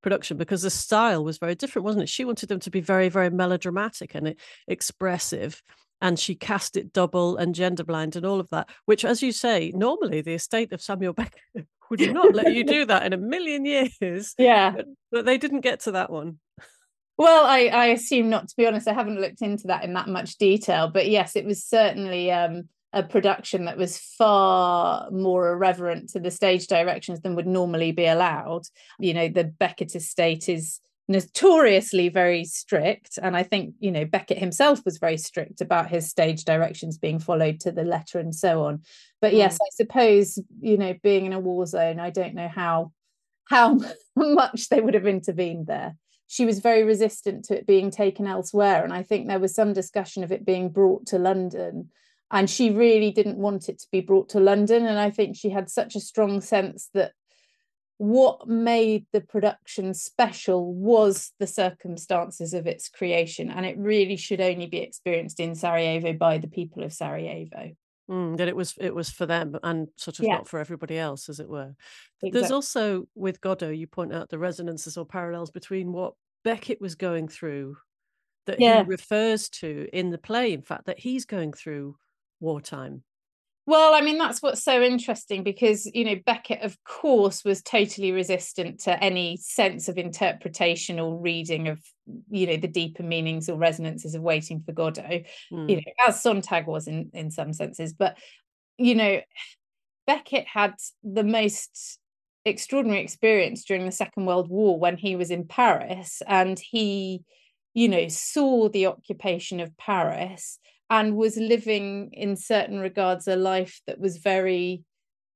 [0.01, 2.09] production, because the style was very different, wasn't it?
[2.09, 4.35] She wanted them to be very, very melodramatic and
[4.67, 5.61] expressive
[6.01, 9.31] and she cast it double and gender blind and all of that which as you
[9.31, 13.17] say normally the estate of samuel beckett would not let you do that in a
[13.17, 14.71] million years yeah.
[14.71, 16.39] but, but, they didn't get to that one.
[17.17, 20.07] Well I, I assume not to be honest i haven't looked into that in that
[20.07, 26.09] much detail but yes it was certainly um, a production that was far more irreverent
[26.09, 28.63] to the stage directions than would normally be allowed.
[28.99, 30.79] You know the beckett estate is
[31.11, 36.09] notoriously very strict and i think you know beckett himself was very strict about his
[36.09, 38.81] stage directions being followed to the letter and so on
[39.21, 39.61] but yes mm.
[39.61, 42.91] i suppose you know being in a war zone i don't know how
[43.45, 43.79] how
[44.15, 45.95] much they would have intervened there
[46.31, 48.85] she was very resistant to it being taken elsewhere.
[48.85, 51.89] And I think there was some discussion of it being brought to London.
[52.31, 54.85] And she really didn't want it to be brought to London.
[54.85, 57.11] And I think she had such a strong sense that
[58.01, 63.51] what made the production special was the circumstances of its creation.
[63.51, 67.75] And it really should only be experienced in Sarajevo by the people of Sarajevo.
[68.09, 70.33] Mm, that it was it was for them and sort of Yeah.
[70.33, 71.75] not for everybody else, as it were.
[72.21, 76.95] There's also with Godot, you point out the resonances or parallels between what Beckett was
[76.95, 77.77] going through,
[78.47, 78.77] that Yeah.
[78.77, 80.53] he refers to in the play.
[80.53, 81.97] In fact, that he's going through
[82.39, 83.03] wartime.
[83.67, 88.11] Well, I mean, that's what's so interesting because, you know, Beckett, of course, was totally
[88.11, 91.79] resistant to any sense of interpretation or reading of,
[92.29, 95.23] you know, the deeper meanings or resonances of Waiting for Godot,
[95.67, 95.85] you Mm.
[95.85, 97.93] know, as Sontag was in, in some senses.
[97.93, 98.17] But,
[98.77, 99.21] you know,
[100.07, 101.99] Beckett had the most
[102.45, 107.23] extraordinary experience during the Second World War when he was in Paris and he,
[107.75, 110.57] you know, saw the occupation of Paris
[110.91, 114.83] and was living in certain regards a life that was very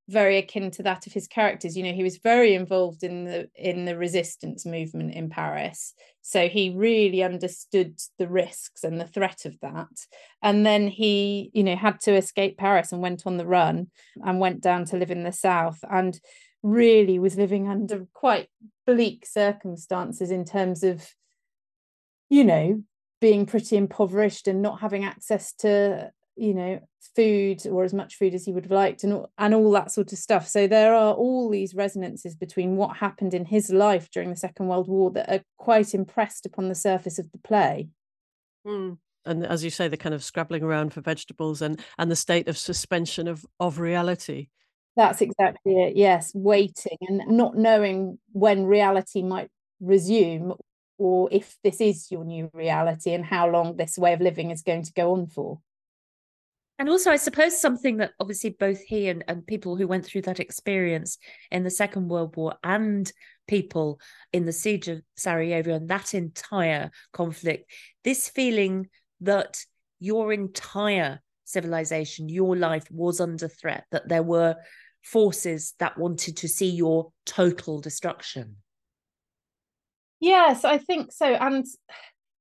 [0.07, 1.75] very akin to that of his characters.
[1.75, 5.95] You know he was very involved in the in the resistance movement in paris.
[6.21, 10.05] So he really understood the risks and the threat of that.
[10.43, 13.87] And then he you know had to escape paris and went on the run
[14.23, 16.19] and went down to live in the south and
[16.61, 18.47] really was living under quite
[18.85, 21.15] bleak circumstances in terms of
[22.29, 22.83] you know
[23.25, 26.79] being pretty impoverished and not having access to you know
[27.15, 29.91] food or as much food as he would have liked and all, and all that
[29.91, 34.11] sort of stuff so there are all these resonances between what happened in his life
[34.11, 37.89] during the second world war that are quite impressed upon the surface of the play
[38.67, 38.97] Mm.
[39.27, 42.47] And as you say, the kind of scrabbling around for vegetables and and the state
[42.47, 44.47] of suspension of of reality.
[44.95, 49.49] that's exactly it yes waiting and not knowing when reality might
[49.79, 50.53] resume
[50.97, 54.61] or if this is your new reality and how long this way of living is
[54.61, 55.59] going to go on for
[56.77, 60.23] And also, I suppose something that obviously both he and, and people who went through
[60.23, 61.17] that experience
[61.51, 63.11] in the Second World War and
[63.47, 63.99] people
[64.33, 67.71] in the siege of Sarajevo and that entire conflict,
[68.03, 68.89] this feeling
[69.21, 69.63] that
[69.99, 74.55] your entire civilization, your life was under threat, that there were
[75.03, 78.57] forces that wanted to see your total destruction.
[80.25, 81.35] Yes, I think so.
[81.35, 81.67] And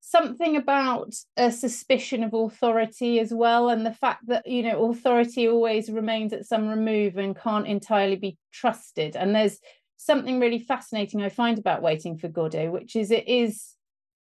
[0.01, 5.47] something about a suspicion of authority as well, and the fact that, you know, authority
[5.47, 9.17] always remains at some remove and can't entirely be trusted.
[9.17, 9.59] And there's
[9.99, 13.75] something really fascinating I find about Waiting for Godot, which is it is,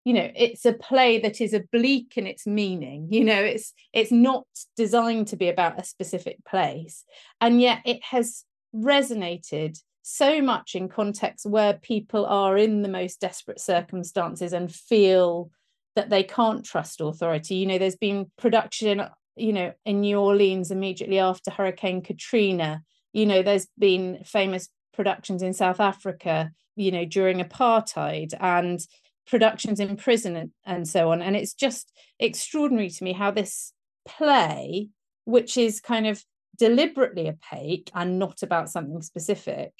[0.04, 3.08] you know, it's a play that is oblique in its meaning.
[3.10, 4.44] You know, it's it's not
[4.76, 7.02] designed to be about a specific place,
[7.40, 8.44] and yet it has
[8.74, 15.50] resonated so much in contexts where people are in the most desperate circumstances and feel
[15.96, 17.54] that they can't trust authority.
[17.54, 19.02] You know, there's been production,
[19.34, 22.82] you know, in New Orleans immediately after Hurricane Katrina.
[23.14, 28.80] You know, there's been famous productions in South Africa, you know, during apartheid and
[29.26, 31.22] productions in prison and, and so on.
[31.22, 33.72] And it's just extraordinary to me how this
[34.06, 34.90] play,
[35.24, 36.22] which is kind of
[36.58, 39.72] deliberately opaque and not about something specific,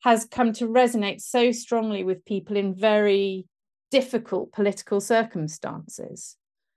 [0.00, 3.46] has come to resonate so strongly with people in very
[3.90, 6.36] difficult political circumstances.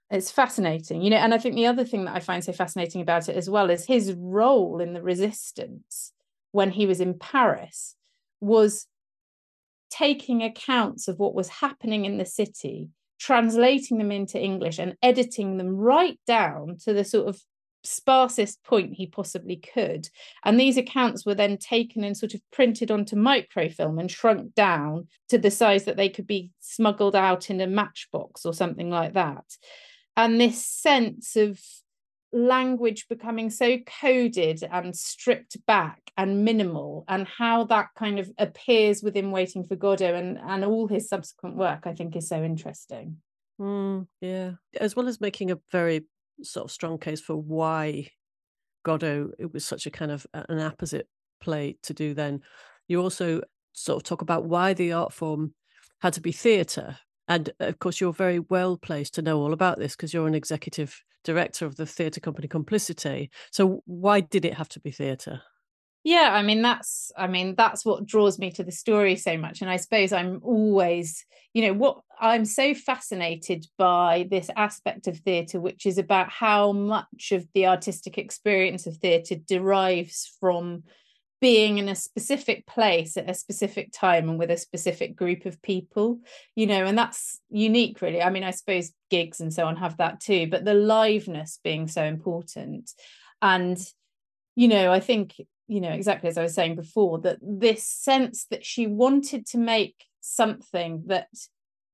[0.09, 1.17] It's fascinating, you know.
[1.17, 3.69] And I think the other thing that I find so fascinating about it as well
[3.69, 6.11] is his role in the resistance
[6.51, 7.95] when he was in Paris
[8.41, 8.88] was
[9.89, 15.57] taking accounts of what was happening in the city, translating them into English, and editing
[15.57, 17.41] them right down to the sort of
[17.86, 20.09] sparsest point he possibly could.
[20.43, 25.07] And these accounts were then taken and sort of printed onto microfilm and shrunk down
[25.29, 29.13] to the size that they could be smuggled out in a matchbox or something like
[29.13, 29.45] that.
[30.15, 31.59] And this sense of
[32.34, 39.03] language becoming so coded and stripped back and minimal and how that kind of appears
[39.03, 43.17] within waiting for godot and and all his subsequent work i think is so interesting
[43.61, 46.05] Mm, yeah, as well as making a very
[46.43, 48.09] sort of strong case for why
[48.84, 51.07] Godot it was such a kind of an apposite
[51.39, 52.13] play to do.
[52.13, 52.41] Then
[52.88, 53.41] you also
[53.73, 55.53] sort of talk about why the art form
[56.01, 59.77] had to be theatre, and of course you're very well placed to know all about
[59.77, 63.29] this because you're an executive director of the theatre company Complicité.
[63.51, 65.41] So why did it have to be theatre?
[66.03, 69.61] yeah i mean that's i mean that's what draws me to the story so much
[69.61, 75.17] and i suppose i'm always you know what i'm so fascinated by this aspect of
[75.17, 80.84] theatre which is about how much of the artistic experience of theatre derives from
[81.41, 85.61] being in a specific place at a specific time and with a specific group of
[85.61, 86.19] people
[86.55, 88.22] you know and that's unique really.
[88.22, 91.88] I mean i suppose gigs and so on have that too but the liveness being
[91.88, 92.91] so important.
[93.41, 93.78] And
[94.55, 95.36] you know i think
[95.67, 99.57] you know exactly as i was saying before that this sense that she wanted to
[99.57, 101.30] make something that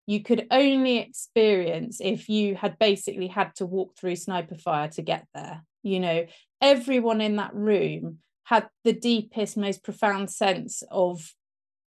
[0.07, 5.01] you could only experience if you had basically had to walk through sniper fire to
[5.03, 6.25] get there you know?
[6.61, 11.33] Everyone in that room had the deepest most profound sense of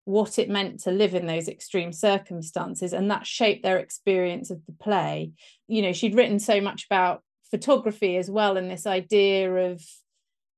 [0.04, 4.64] what it meant to live in those extreme circumstances and that shaped their experience of
[4.66, 5.32] the play.
[5.68, 9.82] You know she'd written so much about photography as well and this idea of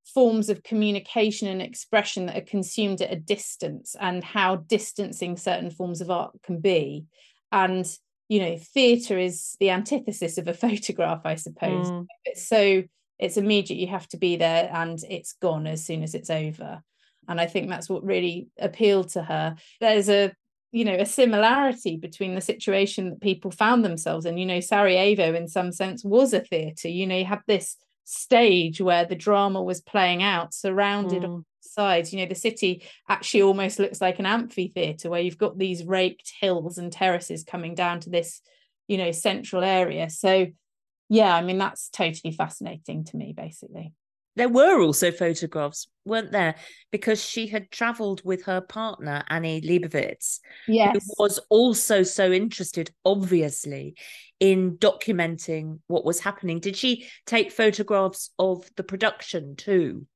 [0.04, 5.70] forms of communication and expression that are consumed at a distance and how distancing certain
[5.70, 7.06] forms of art can be
[7.52, 7.86] and
[8.28, 11.90] you know theatre is the antithesis of a photograph i suppose.
[11.90, 12.06] Mm.
[12.24, 12.82] it's so
[13.18, 16.82] it's immediate you have to be there and it's gone as soon as it's over.
[17.28, 19.54] And i think that's what really appealed to her.
[19.80, 20.32] There's a
[20.72, 24.38] you know a similarity between the situation that people found themselves in.
[24.38, 26.88] You know sarajevo in some sense was a theatre.
[26.88, 31.44] You know you had this stage where the drama was playing out surrounded mm.
[31.64, 35.84] Sides you know the city actually almost looks like an amphitheater where you've got these
[35.84, 38.40] raked hills and terraces coming down to this
[38.88, 40.46] you know central area so
[41.08, 43.92] yeah i mean that's totally fascinating to me basically
[44.34, 46.54] there were also photographs, weren't there?
[46.90, 50.94] Because she had travelled with her partner, Annie Leibovitz, yes.
[50.94, 53.94] who was also so interested, obviously,
[54.40, 56.60] in documenting what was happening.
[56.60, 60.06] Did she take photographs of the production too?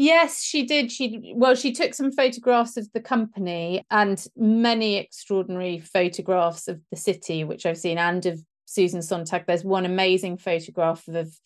[0.00, 0.92] Yes, she did.
[0.92, 6.96] She well, she took some photographs of the company and many extraordinary photographs of the
[6.96, 9.44] city, which I've seen, and of Susan Sontag.
[9.46, 11.36] There's one amazing photograph of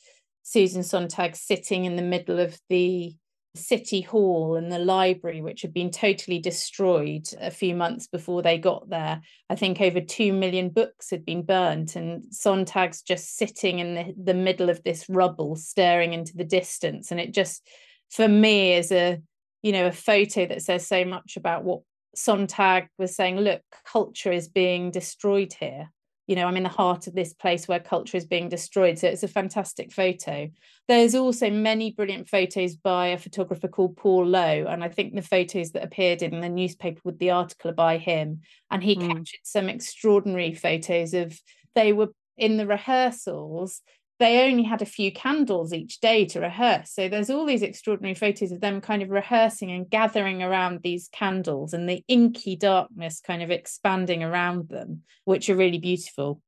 [0.43, 3.15] Susan Sontag sitting in the middle of the
[3.55, 8.59] city hall and the library, which had been totally destroyed a few months before they
[8.59, 9.23] got there.
[9.49, 14.15] I think over 2 million books had been burnt, and Sontag's just sitting in the,
[14.23, 17.11] the middle of this rubble, staring into the distance.
[17.11, 17.67] And it just,
[18.13, 19.21] for me, is a
[19.63, 21.81] you know a photo that says so much about what
[22.15, 23.39] Sontag was saying.
[23.39, 25.89] Look, culture is being destroyed here
[26.27, 29.09] you know i'm in the heart of this place where culture is being destroyed so
[29.09, 30.49] it's a fantastic photo
[30.89, 35.23] there's also many brilliant photos by a photographer called paul lowe and i think the
[35.23, 38.41] photos that appeared in the newspaper with the article are by him
[38.71, 39.09] and he mm.
[39.09, 41.39] captured some extraordinary photos of
[41.75, 42.09] they were
[42.39, 43.81] in the rehearsals
[44.23, 46.93] they only had a few candles each day to rehearse.
[46.93, 51.09] So there's all these extraordinary photos of them kind of rehearsing and gathering around these
[51.11, 56.41] candles and the inky darkness kind of expanding around them, which are really beautiful.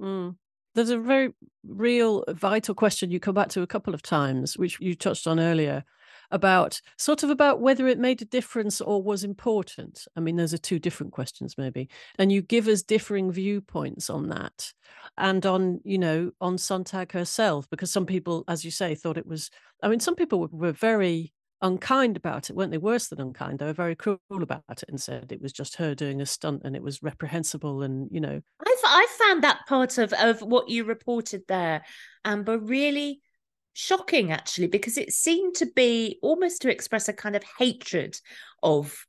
[0.00, 0.34] Mm.
[0.74, 1.32] There's a very
[1.64, 5.38] real vital question you come back to a couple of times, which you touched on
[5.38, 5.84] earlier,
[6.30, 10.06] about sort of about whether it made a difference or was important.
[10.16, 11.88] I mean, those are two different questions, maybe.
[12.18, 14.72] And you give us differing viewpoints on that
[15.18, 19.26] and on, you know, on Sontag herself, because some people, as you say, thought it
[19.26, 19.50] was,
[19.82, 22.78] I mean, some people were, very unkind about it, weren't they?
[22.78, 23.58] Worse than unkind.
[23.58, 26.62] They were very cruel about it and said it was just her doing a stunt
[26.64, 27.82] and it was reprehensible.
[27.82, 31.82] And, you know, I've I found that part of, of what you reported there,
[32.24, 33.20] Amber, really
[33.80, 38.18] shocking actually because it seemed to be almost to express a kind of hatred
[38.62, 39.06] of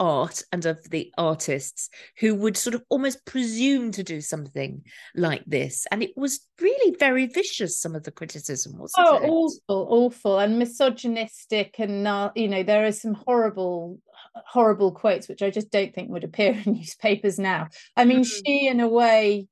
[0.00, 4.82] art and of the artists who would sort of almost presume to do something
[5.14, 9.28] like this and it was really very vicious some of the criticism was oh it?
[9.28, 14.00] awful awful and misogynistic and uh, you know there are some horrible
[14.46, 18.42] horrible quotes which i just don't think would appear in newspapers now i mean mm-hmm.
[18.44, 19.46] she in a way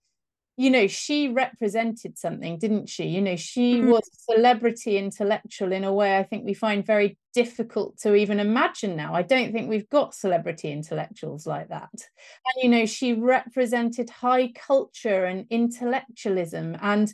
[0.56, 3.04] you know she represented something didn't she?
[3.06, 3.90] You know she mm-hmm.
[3.90, 8.38] was a celebrity intellectual in a way i think we find very difficult to even
[8.38, 9.14] imagine now.
[9.14, 11.90] I don't think we've got celebrity intellectuals like that.
[11.92, 17.12] And you know she represented high culture and intellectualism and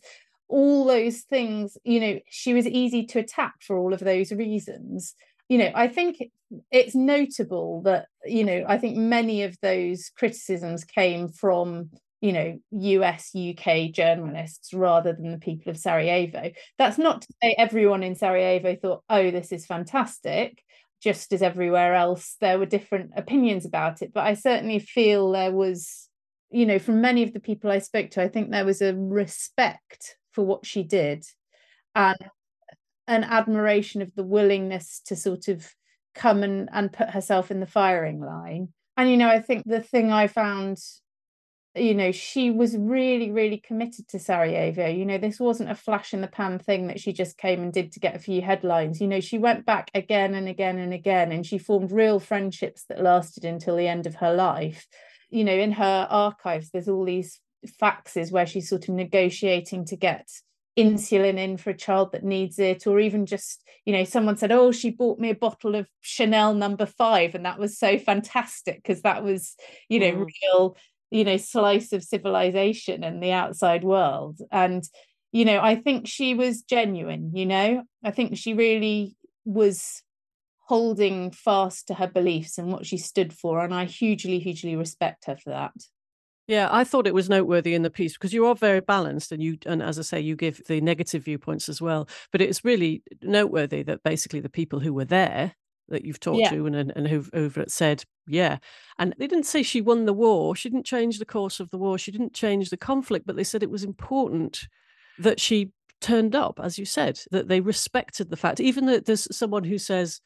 [0.49, 5.15] all those things you know she was easy to attack for all of those reasons.
[5.49, 6.23] You know i think
[6.71, 12.59] it's notable that you know i think many of those criticisms came from you know
[12.71, 16.51] US UK journalists rather than the people of Sarajevo.
[16.77, 20.63] That's not to say everyone in Sarajevo thought oh this is fantastic
[21.01, 24.13] just as everywhere else there were different opinions about it.
[24.13, 26.09] But I certainly feel there was
[26.51, 28.95] you know from many of the people I spoke to I think there was a
[28.95, 31.25] respect for what she did
[31.95, 32.17] and
[33.07, 35.73] an admiration of the willingness to sort of
[36.15, 38.69] come and, and put herself in the firing line.
[38.97, 40.79] And you know I think the thing I found
[41.75, 44.87] you know, she was really, really committed to Sarajevo.
[44.87, 47.73] You know, this wasn't a flash in the pan thing that she just came and
[47.73, 49.01] did to get a few headlines.
[49.01, 52.85] You know, she went back again and again and again, and she formed real friendships
[52.89, 54.87] that lasted until the end of her life.
[55.31, 57.41] You know, in her archives, there's all these
[57.81, 60.29] faxes where she's sort of negotiating to get
[60.79, 64.53] insulin in for a child that needs it or even just you know someone said
[64.53, 68.77] oh she bought me a bottle of chanel number five and that was so fantastic
[68.77, 69.57] because that was
[69.89, 70.27] you know mm.
[70.43, 70.77] real
[71.11, 74.39] you know slice of civilization and the outside world.
[74.51, 74.85] And
[75.33, 77.83] you know i think she was genuine you know?
[78.05, 80.03] I think she really was
[80.67, 85.27] holding fast to her beliefs and what she stood for and i hugely hugely respect
[85.27, 85.73] her for that.
[86.47, 89.43] Yeah, I thought it was noteworthy in the piece because you are very balanced and
[89.43, 92.09] you and as I say, you give the negative viewpoints as well.
[92.33, 95.55] But it's really noteworthy that basically the people who were there
[95.89, 96.51] that you've talked yeah.
[96.51, 98.59] to and and who've, who've said, yeah.
[98.99, 100.55] And they didn't say she won the war.
[100.55, 101.99] She didn't change the course of the war.
[101.99, 104.69] She didn't change the conflict, but they said it was important
[105.19, 109.27] that she turned up, as you said, that they respected the fact, even that there's
[109.37, 110.21] someone who says,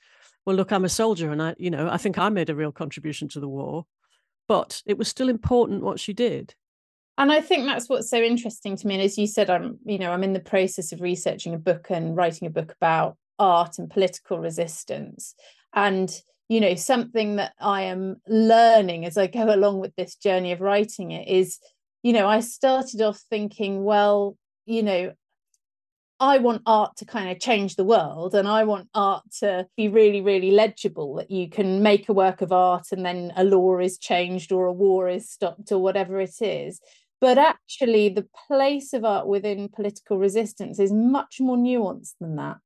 [0.45, 2.73] well, look, I'm a soldier and I, you know, I think I made a real
[2.73, 3.87] contribution to the war,
[4.49, 6.55] but it was still important what she did.
[7.19, 8.95] And I think that's what's so interesting to me.
[8.95, 11.89] And as you said, I'm, you know, I'm in the process of researching a book
[11.91, 15.34] and writing a book about art and political resistance.
[15.74, 16.11] And,
[16.49, 20.61] you know, something that I am learning as I go along with this journey of
[20.61, 21.59] writing it is,
[22.03, 25.12] you know, I started off thinking, well, you know,
[26.20, 29.88] I want art to kind of change the world and I want art to be
[29.88, 33.78] really, really legible that you can make a work of art and then a law
[33.78, 36.80] is changed or a war is stopped or whatever it is.
[37.20, 42.61] But actually, the place of art within political resistance is much more nuanced than that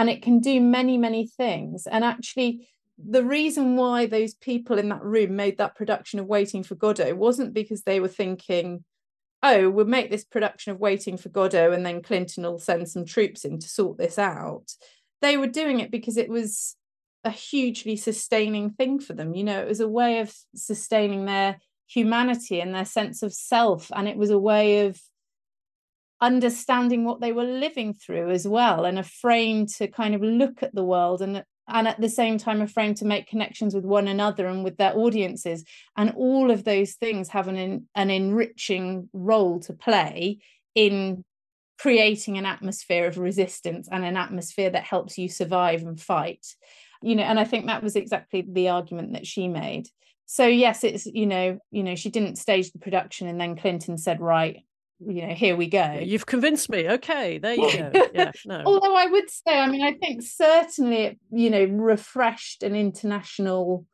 [0.00, 1.86] and it can do many many things.
[1.86, 6.62] And actually the reason why those people in that room made that production of waiting
[6.62, 8.82] for godot wasn't because they were thinking
[9.42, 13.04] oh we'll make this production of waiting for godot and then clinton will send some
[13.04, 14.72] troops in to sort this out.
[15.20, 16.76] They were doing it because it was
[17.24, 21.58] a hugely sustaining thing for them you know it was a way of sustaining their
[21.86, 24.98] humanity and their sense of self and it was a way of
[26.20, 30.62] understanding what they were living through as well and a frame to kind of look
[30.62, 31.42] at the world and
[31.72, 34.76] and at the same time a frame to make connections with one another and with
[34.76, 35.64] their audiences.
[35.96, 40.38] And all of those things have an an enriching role to play
[40.74, 41.24] in
[41.78, 46.46] creating an atmosphere of resistance and an atmosphere that helps you survive and fight.
[47.02, 49.86] You know and i think that was exactly the argument that she made.
[50.26, 53.96] So yes it's you know you know she didn't stage the production and then clinton
[53.96, 54.64] said right
[55.06, 55.98] you know here we go.
[56.02, 56.88] You've convinced me.
[56.88, 57.90] Okay there you go.
[58.14, 58.62] Yeah no.
[58.64, 63.86] Although i would say i mean i think certainly it you know refreshed an international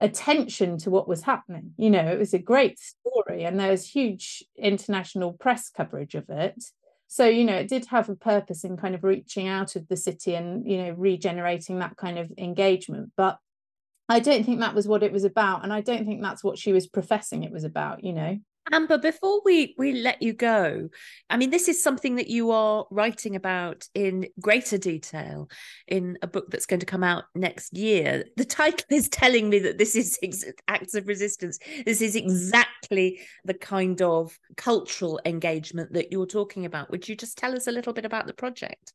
[0.00, 1.72] attention to what was happening.
[1.76, 2.94] You know it was a great mm.
[3.00, 6.62] story and there was huge international press coverage of it.
[7.06, 9.96] So you know it did have a purpose in kind of reaching out of the
[9.96, 13.12] city and you know regenerating that kind of engagement.
[13.16, 13.38] But
[14.08, 16.58] i don't think that was what it was about and i don't think that's what
[16.58, 18.38] she was professing it was about you know
[18.70, 20.88] Amber, before we we let you go,
[21.30, 25.48] I mean, this is something that you are writing about in greater detail
[25.86, 28.24] in a book that's going to come out next year.
[28.36, 31.58] The title is telling me that this is ex- acts of resistance.
[31.86, 36.90] This is exactly the kind of cultural engagement that you're talking about.
[36.90, 38.92] Would you just tell us a little bit about the project?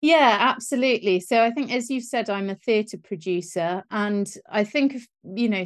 [0.00, 1.20] Yeah, absolutely.
[1.20, 5.64] So I think, as you've said, I'm a theatre producer, and I think, you know,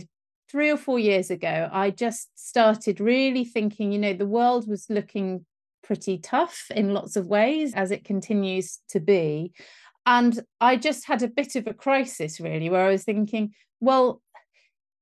[0.50, 4.86] three or four years ago, I just started really thinking, you know, the world was
[4.88, 5.44] looking
[5.82, 9.52] pretty tough in lots of ways, as it continues to be.
[10.04, 14.22] And I just had a bit of a crisis, really, where I was thinking, well,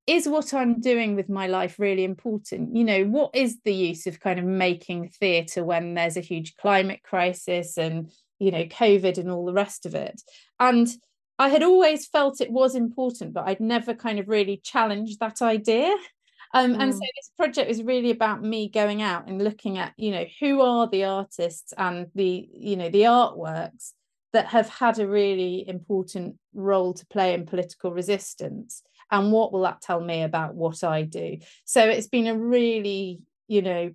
[0.06, 2.76] is what I'm doing with my life really important?
[2.76, 6.56] You know, what is the use of kind of making theatre when there's a huge
[6.56, 10.20] climate crisis and, you know, COVID and all the rest of it?
[10.60, 10.88] And
[11.38, 15.42] I had always felt it was important, but I'd never kind of really challenged that
[15.42, 15.94] idea.
[16.54, 16.80] Um, mm.
[16.80, 20.24] And so this project was really about me going out and looking at, you know,
[20.40, 23.92] who are the artists and the, you know, the artworks
[24.32, 28.82] that have had a really important role to play in political resistance.
[29.10, 31.38] And what will that tell me about what I do?
[31.64, 33.90] So it's been a really, you know,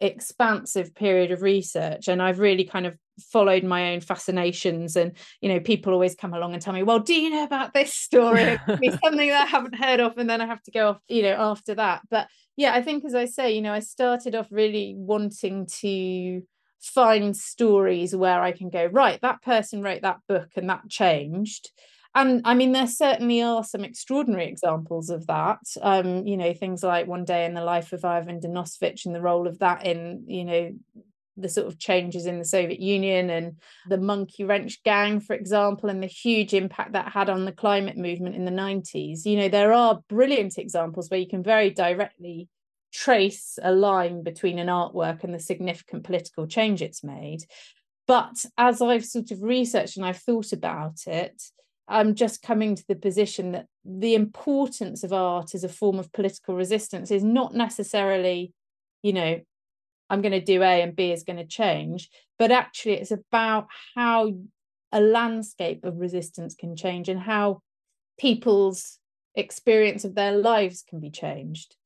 [0.00, 2.08] expansive period of research.
[2.08, 4.96] And I've really kind of followed my own fascinations.
[4.96, 7.74] And you know people always come along and tell me well do you know about
[7.74, 8.58] this story?
[8.68, 11.22] It's something that i haven't heard of and then i have to go off you
[11.22, 12.02] know after that.
[12.10, 16.42] But yeah i think as i say you know i started off really wanting to
[16.80, 21.70] find stories where i can go right that person wrote that book and that changed.
[22.16, 25.58] And I mean, there certainly are some extraordinary examples of that.
[25.82, 29.20] Um, you know, things like One Day in the Life of Ivan Denisovich and the
[29.20, 30.70] role of that in, you know,
[31.36, 33.56] the sort of changes in the Soviet Union and
[33.88, 37.96] the monkey wrench gang, for example, and the huge impact that had on the climate
[37.96, 39.24] movement in the 90s.
[39.24, 42.48] You know, there are brilliant examples where you can very directly
[42.92, 47.44] trace a line between an artwork and the significant political change it's made.
[48.06, 51.42] But as I've sort of researched and I've thought about it,
[51.88, 56.12] I'm just coming to the position that the importance of art as a form of
[56.12, 58.52] political resistance is not necessarily,
[59.02, 59.40] you know,
[60.08, 63.66] I'm going to do A and B is going to change, but actually it's about
[63.94, 64.32] how
[64.92, 67.60] a landscape of resistance can change and how
[68.18, 68.98] people's
[69.34, 71.76] experience of their lives can be changed.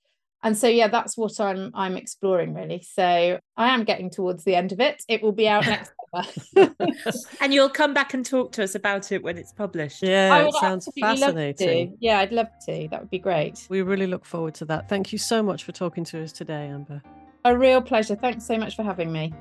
[0.43, 2.83] And so yeah that's what i'm i'm exploring really.
[2.83, 5.03] So i am getting towards the end of it.
[5.09, 5.93] It will be out next
[6.55, 6.75] summer.
[7.41, 10.03] And you'll come back and talk to us about it when it's published.
[10.03, 11.97] Yeah it sounds fascinating.
[12.01, 12.89] Yeah i'd love to.
[12.91, 13.67] That would be great.
[13.69, 14.89] We really look forward to that.
[14.89, 17.03] Thank you so much for talking to us today amber
[17.45, 18.15] a real pleasure.
[18.15, 19.33] Thanks so much for having me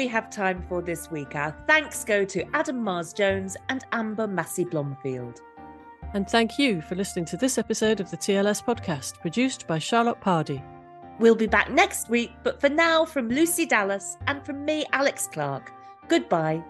[0.00, 1.36] we have time for this week.
[1.36, 5.42] Our thanks go to Adam Mars Jones and Amber Massie-Blomfield.
[6.14, 10.18] And thank you for listening to this episode of the TLS podcast, produced by Charlotte
[10.18, 10.64] Pardy.
[11.18, 15.28] We'll be back next week, but for now, from Lucy Dallas and from me, Alex
[15.30, 15.70] Clark,
[16.08, 16.64] goodbye